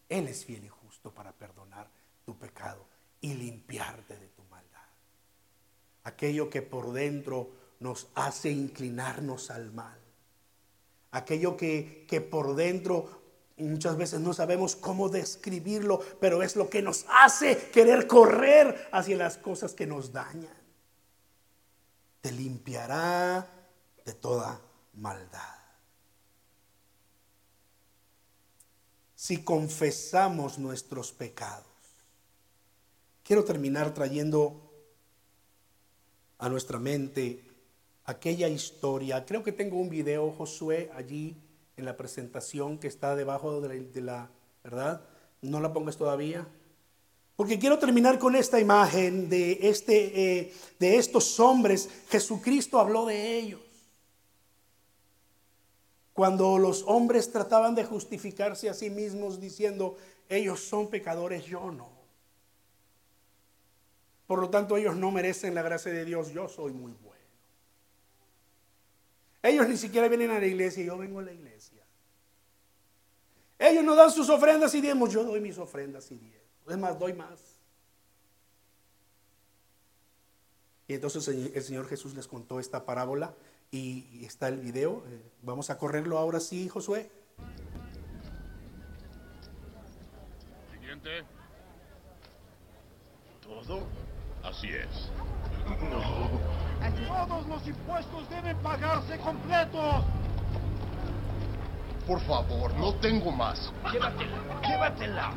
Él 0.06 0.28
es 0.28 0.44
fiel 0.44 0.66
y 0.66 0.68
justo 0.68 1.10
para 1.10 1.32
perdonar 1.32 1.88
tu 2.26 2.36
pecado 2.36 2.84
y 3.22 3.32
limpiarte 3.32 4.18
de 4.18 4.28
tu 4.28 4.42
maldad. 4.50 4.84
Aquello 6.02 6.50
que 6.50 6.60
por 6.60 6.92
dentro 6.92 7.48
nos 7.80 8.08
hace 8.14 8.50
inclinarnos 8.50 9.50
al 9.50 9.72
mal. 9.72 9.98
Aquello 11.12 11.56
que, 11.56 12.04
que 12.06 12.20
por 12.20 12.54
dentro 12.54 13.22
muchas 13.56 13.96
veces 13.96 14.20
no 14.20 14.34
sabemos 14.34 14.76
cómo 14.76 15.08
describirlo, 15.08 16.00
pero 16.20 16.42
es 16.42 16.54
lo 16.54 16.68
que 16.68 16.82
nos 16.82 17.06
hace 17.08 17.70
querer 17.70 18.06
correr 18.06 18.90
hacia 18.92 19.16
las 19.16 19.38
cosas 19.38 19.72
que 19.72 19.86
nos 19.86 20.12
dañan. 20.12 20.52
Te 22.20 22.30
limpiará 22.30 23.48
de 24.04 24.12
toda 24.12 24.60
maldad. 24.92 25.63
Si 29.24 29.38
confesamos 29.38 30.58
nuestros 30.58 31.10
pecados. 31.10 31.64
Quiero 33.22 33.42
terminar 33.42 33.94
trayendo 33.94 34.70
a 36.36 36.50
nuestra 36.50 36.78
mente 36.78 37.42
aquella 38.04 38.48
historia. 38.48 39.24
Creo 39.24 39.42
que 39.42 39.52
tengo 39.52 39.78
un 39.78 39.88
video, 39.88 40.30
Josué, 40.30 40.90
allí 40.94 41.38
en 41.78 41.86
la 41.86 41.96
presentación 41.96 42.76
que 42.76 42.86
está 42.86 43.16
debajo 43.16 43.62
de 43.62 44.02
la, 44.02 44.28
¿verdad? 44.62 45.00
No 45.40 45.58
la 45.58 45.72
pongas 45.72 45.96
todavía. 45.96 46.46
Porque 47.34 47.58
quiero 47.58 47.78
terminar 47.78 48.18
con 48.18 48.36
esta 48.36 48.60
imagen 48.60 49.30
de, 49.30 49.58
este, 49.62 50.38
eh, 50.40 50.52
de 50.78 50.96
estos 50.98 51.40
hombres. 51.40 51.88
Jesucristo 52.10 52.78
habló 52.78 53.06
de 53.06 53.38
ellos. 53.38 53.63
Cuando 56.14 56.58
los 56.58 56.84
hombres 56.86 57.32
trataban 57.32 57.74
de 57.74 57.84
justificarse 57.84 58.70
a 58.70 58.74
sí 58.74 58.88
mismos 58.88 59.40
diciendo, 59.40 59.96
ellos 60.28 60.60
son 60.60 60.88
pecadores, 60.88 61.44
yo 61.44 61.72
no. 61.72 61.90
Por 64.28 64.38
lo 64.38 64.48
tanto, 64.48 64.76
ellos 64.76 64.96
no 64.96 65.10
merecen 65.10 65.56
la 65.56 65.62
gracia 65.62 65.92
de 65.92 66.04
Dios, 66.04 66.32
yo 66.32 66.48
soy 66.48 66.72
muy 66.72 66.92
bueno. 66.92 67.14
Ellos 69.42 69.68
ni 69.68 69.76
siquiera 69.76 70.08
vienen 70.08 70.30
a 70.30 70.38
la 70.38 70.46
iglesia, 70.46 70.84
yo 70.84 70.96
vengo 70.96 71.18
a 71.18 71.22
la 71.22 71.32
iglesia. 71.32 71.82
Ellos 73.58 73.84
no 73.84 73.96
dan 73.96 74.12
sus 74.12 74.30
ofrendas 74.30 74.72
y 74.74 74.80
diemos, 74.80 75.12
yo 75.12 75.24
doy 75.24 75.40
mis 75.40 75.58
ofrendas 75.58 76.10
y 76.12 76.16
diezmos. 76.16 76.70
Es 76.70 76.78
más, 76.78 76.96
doy 76.96 77.12
más. 77.12 77.40
Y 80.86 80.94
entonces 80.94 81.26
el 81.26 81.62
Señor 81.62 81.88
Jesús 81.88 82.14
les 82.14 82.28
contó 82.28 82.60
esta 82.60 82.84
parábola 82.84 83.34
y, 83.74 84.24
está 84.24 84.48
el 84.48 84.60
video. 84.60 85.02
Eh, 85.08 85.32
vamos 85.42 85.70
a 85.70 85.78
correrlo 85.78 86.18
ahora 86.18 86.40
sí, 86.40 86.68
Josué. 86.68 87.10
Siguiente. 90.72 91.24
¿Todo? 93.42 93.82
Así 94.42 94.68
es. 94.68 95.10
No. 95.90 96.30
Todos 97.26 97.46
los 97.48 97.66
impuestos 97.66 98.30
deben 98.30 98.56
pagarse 98.58 99.18
completos. 99.18 100.04
Por 102.06 102.20
favor, 102.20 102.74
no 102.74 102.94
tengo 102.96 103.32
más. 103.32 103.72
Llévatela, 103.90 104.60
llévatela. 104.68 105.32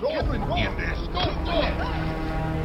No, 0.00 0.08
¿Qué 0.08 0.22
no 0.22 0.34
entiendes? 0.34 0.98
No, 1.10 1.26
no. 1.42 2.55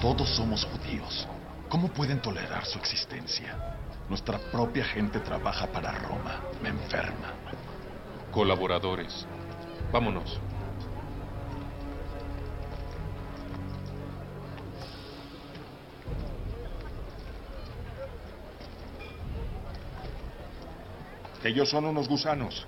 Todos 0.00 0.30
somos 0.30 0.64
judíos. 0.64 1.28
¿Cómo 1.68 1.88
pueden 1.88 2.22
tolerar 2.22 2.64
su 2.64 2.78
existencia? 2.78 3.76
Nuestra 4.08 4.38
propia 4.38 4.82
gente 4.82 5.20
trabaja 5.20 5.66
para 5.66 5.92
Roma. 5.92 6.40
Me 6.62 6.70
enferma. 6.70 7.34
Colaboradores. 8.32 9.26
Vámonos. 9.92 10.40
Ellos 21.44 21.68
son 21.68 21.84
unos 21.84 22.08
gusanos. 22.08 22.66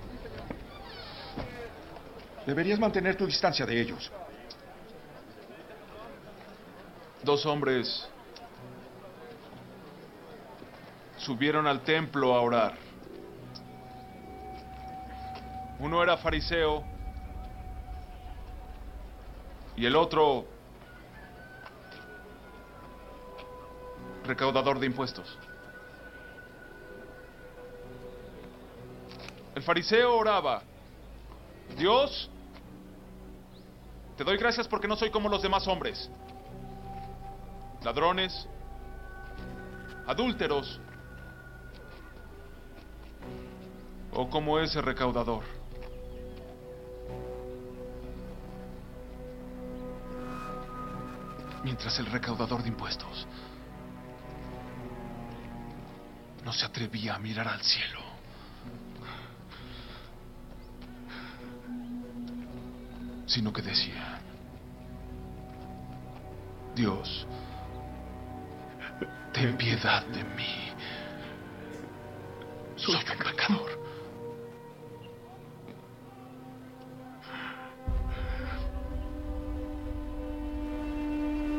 Deberías 2.46 2.78
mantener 2.78 3.16
tu 3.16 3.24
distancia 3.24 3.64
de 3.64 3.80
ellos. 3.80 4.12
Dos 7.22 7.46
hombres 7.46 8.08
subieron 11.18 11.68
al 11.68 11.82
templo 11.82 12.34
a 12.34 12.40
orar. 12.40 12.74
Uno 15.78 16.02
era 16.02 16.16
fariseo 16.16 16.82
y 19.76 19.86
el 19.86 19.94
otro 19.94 20.46
recaudador 24.24 24.80
de 24.80 24.86
impuestos. 24.86 25.38
El 29.54 29.62
fariseo 29.62 30.16
oraba, 30.16 30.62
Dios, 31.76 32.28
te 34.16 34.24
doy 34.24 34.36
gracias 34.38 34.66
porque 34.66 34.88
no 34.88 34.96
soy 34.96 35.10
como 35.10 35.28
los 35.28 35.40
demás 35.40 35.68
hombres 35.68 36.10
ladrones, 37.84 38.48
adúlteros 40.06 40.80
o 44.12 44.28
como 44.28 44.58
ese 44.58 44.80
recaudador. 44.82 45.44
Mientras 51.64 51.98
el 51.98 52.06
recaudador 52.06 52.62
de 52.62 52.68
impuestos 52.68 53.26
no 56.44 56.52
se 56.52 56.66
atrevía 56.66 57.14
a 57.14 57.18
mirar 57.18 57.48
al 57.48 57.62
cielo. 57.62 58.00
Sino 63.26 63.52
que 63.52 63.62
decía, 63.62 64.20
Dios, 66.74 67.26
ten 69.32 69.56
piedad 69.56 70.04
de 70.06 70.22
mí. 70.22 70.72
Soy 72.76 72.94
un 72.94 73.18
pecador. 73.18 73.82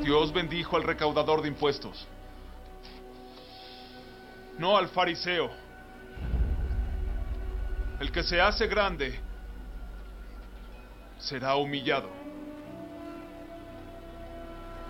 Dios 0.04 0.34
bendijo 0.34 0.76
al 0.76 0.84
recaudador 0.84 1.42
de 1.42 1.48
impuestos, 1.48 2.06
no 4.58 4.78
al 4.78 4.90
fariseo. 4.90 5.50
El 8.02 8.12
que 8.12 8.22
se 8.22 8.42
hace 8.42 8.68
grande 8.68 9.18
será 11.20 11.56
humillado. 11.56 12.10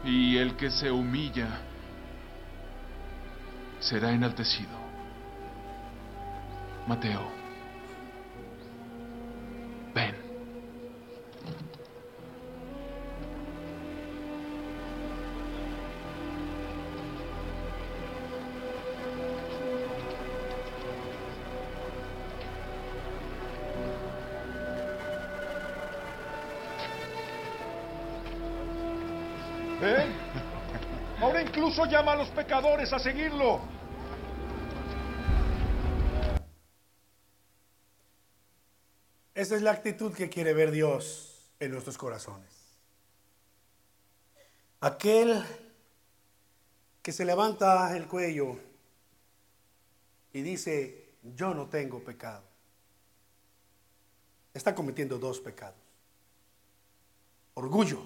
Y 0.04 0.38
el 0.38 0.58
que 0.58 0.72
se 0.72 0.89
humilla 0.89 1.62
será 3.84 4.12
enaltecido. 4.12 4.72
Mateo, 6.88 7.22
ven. 9.93 10.15
¿Eh? 29.82 30.06
Ahora 31.22 31.41
incluso 31.41 31.86
llama 31.86 32.13
a 32.13 32.15
los 32.15 32.30
pecadores 32.30 32.93
a 32.93 33.00
seguirlo. 33.00 33.73
Esa 39.43 39.58
es 39.58 39.62
la 39.62 39.71
actitud 39.71 40.13
que 40.13 40.29
quiere 40.29 40.53
ver 40.53 40.71
Dios 40.71 41.51
en 41.60 41.71
nuestros 41.71 41.97
corazones. 41.97 42.49
Aquel 44.79 45.43
que 47.01 47.12
se 47.12 47.25
levanta 47.25 47.93
el 47.97 48.08
cuello 48.08 48.58
y 50.32 50.41
dice, 50.43 51.10
yo 51.36 51.53
no 51.53 51.67
tengo 51.67 52.01
pecado, 52.01 52.41
está 54.53 54.73
cometiendo 54.73 55.19
dos 55.19 55.41
pecados. 55.41 55.75
Orgullo 57.56 58.01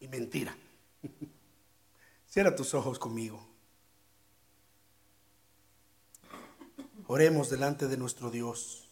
y 0.00 0.08
mentira. 0.08 0.56
Cierra 2.26 2.56
tus 2.56 2.72
ojos 2.72 2.98
conmigo. 2.98 3.46
Oremos 7.10 7.48
delante 7.48 7.88
de 7.88 7.96
nuestro 7.96 8.30
Dios. 8.30 8.86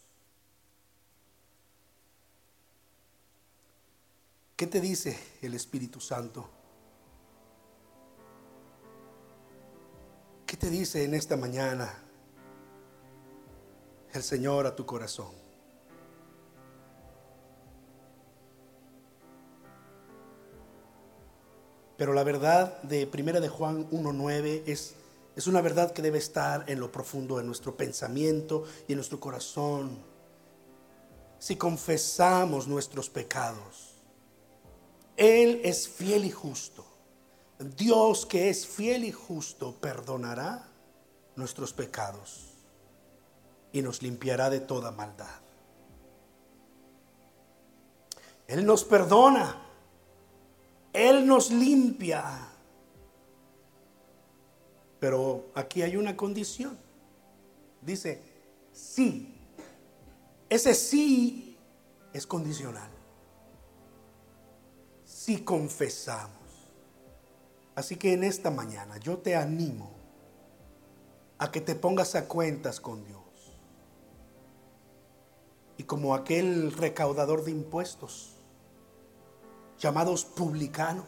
¿Qué 4.55 4.65
te 4.65 4.81
dice 4.81 5.19
el 5.43 5.53
Espíritu 5.53 6.01
Santo? 6.01 6.49
¿Qué 10.47 10.57
te 10.57 10.71
dice 10.71 11.03
en 11.03 11.13
esta 11.13 11.37
mañana 11.37 11.93
el 14.13 14.23
Señor 14.23 14.65
a 14.65 14.75
tu 14.75 14.83
corazón? 14.87 15.35
Pero 21.97 22.13
la 22.13 22.23
verdad 22.23 22.81
de 22.81 23.05
Primera 23.05 23.39
de 23.39 23.49
Juan 23.49 23.87
1.9 23.91 24.63
es, 24.65 24.95
es 25.37 25.47
una 25.47 25.61
verdad 25.61 25.93
que 25.93 26.01
debe 26.01 26.17
estar 26.17 26.69
en 26.69 26.79
lo 26.79 26.91
profundo 26.91 27.37
de 27.37 27.43
nuestro 27.45 27.77
pensamiento 27.77 28.65
y 28.87 28.91
en 28.91 28.97
nuestro 28.97 29.19
corazón. 29.19 29.97
Si 31.39 31.55
confesamos 31.55 32.67
nuestros 32.67 33.09
pecados, 33.09 33.93
Él 35.15 35.61
es 35.63 35.87
fiel 35.87 36.25
y 36.25 36.31
justo. 36.31 36.83
Dios 37.77 38.25
que 38.25 38.49
es 38.49 38.67
fiel 38.67 39.05
y 39.05 39.11
justo 39.11 39.73
perdonará 39.79 40.67
nuestros 41.35 41.71
pecados 41.71 42.53
y 43.71 43.81
nos 43.81 44.01
limpiará 44.01 44.49
de 44.49 44.59
toda 44.59 44.91
maldad. 44.91 45.39
Él 48.47 48.65
nos 48.65 48.83
perdona 48.83 49.67
él 50.97 51.27
nos 51.27 51.51
limpia. 51.51 52.49
Pero 54.99 55.45
aquí 55.53 55.81
hay 55.81 55.95
una 55.95 56.15
condición. 56.15 56.77
Dice, 57.81 58.21
sí. 58.71 59.33
Ese 60.49 60.73
sí 60.73 61.57
es 62.13 62.25
condicional. 62.25 62.89
Si 65.05 65.43
confesamos. 65.43 66.37
Así 67.75 67.95
que 67.95 68.13
en 68.13 68.23
esta 68.23 68.49
mañana 68.49 68.97
yo 68.97 69.19
te 69.19 69.35
animo 69.35 69.91
a 71.37 71.51
que 71.51 71.61
te 71.61 71.75
pongas 71.75 72.15
a 72.15 72.27
cuentas 72.27 72.79
con 72.79 73.05
Dios. 73.05 73.21
Y 75.77 75.83
como 75.83 76.15
aquel 76.15 76.71
recaudador 76.71 77.43
de 77.43 77.51
impuestos, 77.51 78.37
llamados 79.77 80.25
publicanos. 80.25 81.05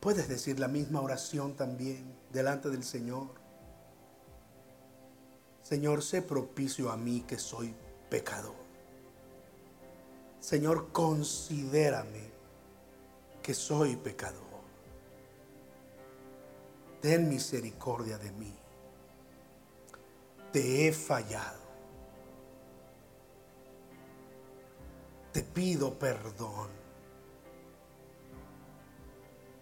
Puedes 0.00 0.28
decir 0.28 0.58
la 0.58 0.68
misma 0.68 1.00
oración 1.00 1.54
también 1.54 2.16
delante 2.32 2.70
del 2.70 2.82
Señor. 2.82 3.28
Señor, 5.62 6.02
sé 6.02 6.22
propicio 6.22 6.90
a 6.90 6.96
mí 6.96 7.20
que 7.20 7.38
soy 7.38 7.74
pecador. 8.08 8.56
Señor, 10.40 10.90
considérame 10.90 12.30
que 13.42 13.54
soy 13.54 13.96
pecador. 13.96 14.40
Ten 17.02 17.28
misericordia 17.28 18.18
de 18.18 18.32
mí. 18.32 18.54
Te 20.52 20.88
he 20.88 20.92
fallado. 20.92 21.60
te 25.32 25.42
pido 25.42 25.98
perdón 25.98 26.68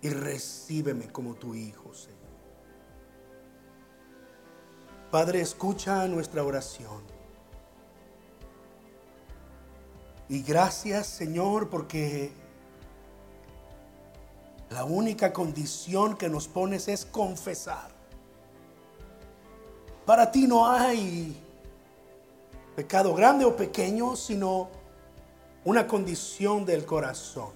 y 0.00 0.10
recíbeme 0.10 1.08
como 1.08 1.34
tu 1.34 1.54
hijo, 1.54 1.92
Señor. 1.94 2.18
Padre, 5.10 5.40
escucha 5.40 6.06
nuestra 6.06 6.44
oración. 6.44 7.02
Y 10.28 10.42
gracias, 10.42 11.06
Señor, 11.06 11.70
porque 11.70 12.30
la 14.70 14.84
única 14.84 15.32
condición 15.32 16.16
que 16.16 16.28
nos 16.28 16.46
pones 16.46 16.88
es 16.88 17.06
confesar. 17.06 17.90
Para 20.04 20.30
ti 20.30 20.46
no 20.46 20.66
hay 20.66 21.42
pecado 22.76 23.14
grande 23.14 23.46
o 23.46 23.56
pequeño, 23.56 24.14
sino 24.14 24.68
una 25.64 25.86
condición 25.86 26.66
del 26.66 26.84
corazón, 26.84 27.52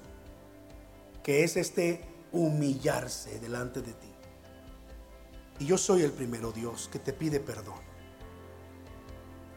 que 1.23 1.45
es 1.45 1.57
este 1.57 2.12
humillarse 2.33 3.39
delante 3.39 3.83
de 3.83 3.93
ti. 3.93 4.09
Y 5.59 5.67
yo 5.67 5.79
soy 5.79 6.03
el 6.03 6.13
primero 6.13 6.51
Dios 6.53 6.89
que 6.91 6.99
te 6.99 7.13
pide 7.13 7.41
perdón. 7.41 7.81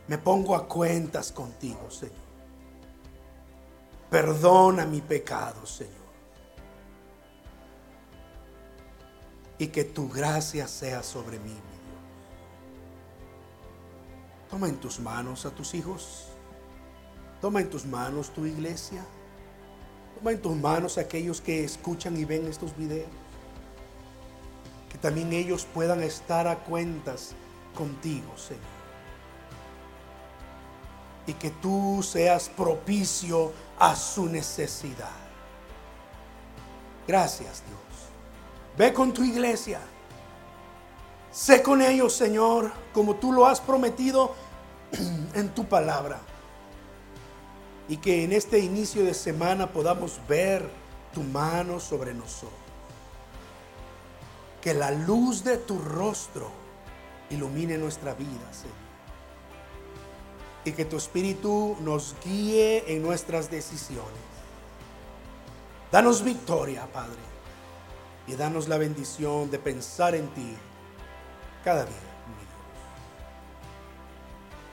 Me 0.07 0.17
pongo 0.17 0.55
a 0.55 0.67
cuentas 0.67 1.31
contigo, 1.31 1.89
Señor. 1.89 2.25
Perdona 4.09 4.85
mi 4.85 5.01
pecado, 5.01 5.65
Señor. 5.65 5.93
Y 9.57 9.67
que 9.67 9.85
tu 9.85 10.09
gracia 10.09 10.67
sea 10.67 11.01
sobre 11.01 11.39
mí, 11.39 11.49
mi 11.49 11.53
Dios. 11.55 11.61
Toma 14.49 14.67
en 14.67 14.77
tus 14.77 14.99
manos 14.99 15.45
a 15.45 15.51
tus 15.51 15.73
hijos 15.73 16.35
Toma 17.45 17.61
en 17.61 17.69
tus 17.69 17.85
manos 17.85 18.33
tu 18.33 18.45
iglesia. 18.45 19.05
Toma 20.15 20.31
en 20.31 20.41
tus 20.41 20.55
manos 20.55 20.97
aquellos 20.97 21.41
que 21.41 21.63
escuchan 21.63 22.17
y 22.17 22.25
ven 22.25 22.47
estos 22.47 22.75
videos. 22.75 23.09
Que 24.89 24.97
también 24.97 25.33
ellos 25.33 25.67
puedan 25.73 26.01
estar 26.01 26.47
a 26.47 26.57
cuentas 26.57 27.33
contigo, 27.75 28.37
Señor. 28.37 28.63
Y 31.27 31.33
que 31.33 31.49
tú 31.49 32.01
seas 32.03 32.49
propicio 32.49 33.51
a 33.77 33.95
su 33.95 34.27
necesidad. 34.27 35.09
Gracias, 37.07 37.63
Dios. 37.67 38.09
Ve 38.77 38.93
con 38.93 39.13
tu 39.13 39.23
iglesia. 39.23 39.79
Sé 41.31 41.61
con 41.61 41.81
ellos, 41.81 42.13
Señor, 42.15 42.71
como 42.93 43.15
tú 43.15 43.33
lo 43.33 43.45
has 43.45 43.59
prometido 43.59 44.33
en 45.33 45.49
tu 45.49 45.65
palabra 45.65 46.19
y 47.87 47.97
que 47.97 48.23
en 48.23 48.33
este 48.33 48.59
inicio 48.59 49.03
de 49.03 49.13
semana 49.13 49.71
podamos 49.71 50.19
ver 50.27 50.67
tu 51.13 51.23
mano 51.23 51.79
sobre 51.79 52.13
nosotros. 52.13 52.53
Que 54.61 54.73
la 54.73 54.91
luz 54.91 55.43
de 55.43 55.57
tu 55.57 55.77
rostro 55.77 56.51
ilumine 57.29 57.77
nuestra 57.77 58.13
vida, 58.13 58.51
Señor. 58.51 58.75
Y 60.65 60.71
que 60.71 60.85
tu 60.85 60.97
Espíritu 60.97 61.77
nos 61.81 62.15
guíe 62.23 62.83
en 62.87 63.03
nuestras 63.03 63.51
decisiones. 63.51 64.25
Danos 65.91 66.23
victoria, 66.23 66.87
Padre. 66.91 67.19
Y 68.27 68.33
danos 68.33 68.67
la 68.67 68.79
bendición 68.79 69.51
de 69.51 69.59
pensar 69.59 70.15
en 70.15 70.27
ti 70.29 70.57
cada 71.63 71.85
día, 71.85 71.93
mi 71.93 72.33
Dios. 72.33 72.55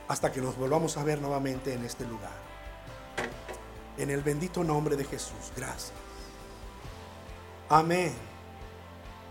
Hasta 0.08 0.32
que 0.32 0.40
nos 0.40 0.56
volvamos 0.56 0.96
a 0.96 1.04
ver 1.04 1.20
nuevamente 1.20 1.74
en 1.74 1.84
este 1.84 2.06
lugar. 2.06 2.41
En 3.98 4.10
el 4.10 4.22
bendito 4.22 4.64
nombre 4.64 4.96
de 4.96 5.04
Jesús. 5.04 5.52
Gracias. 5.56 5.92
Amén. 7.68 8.31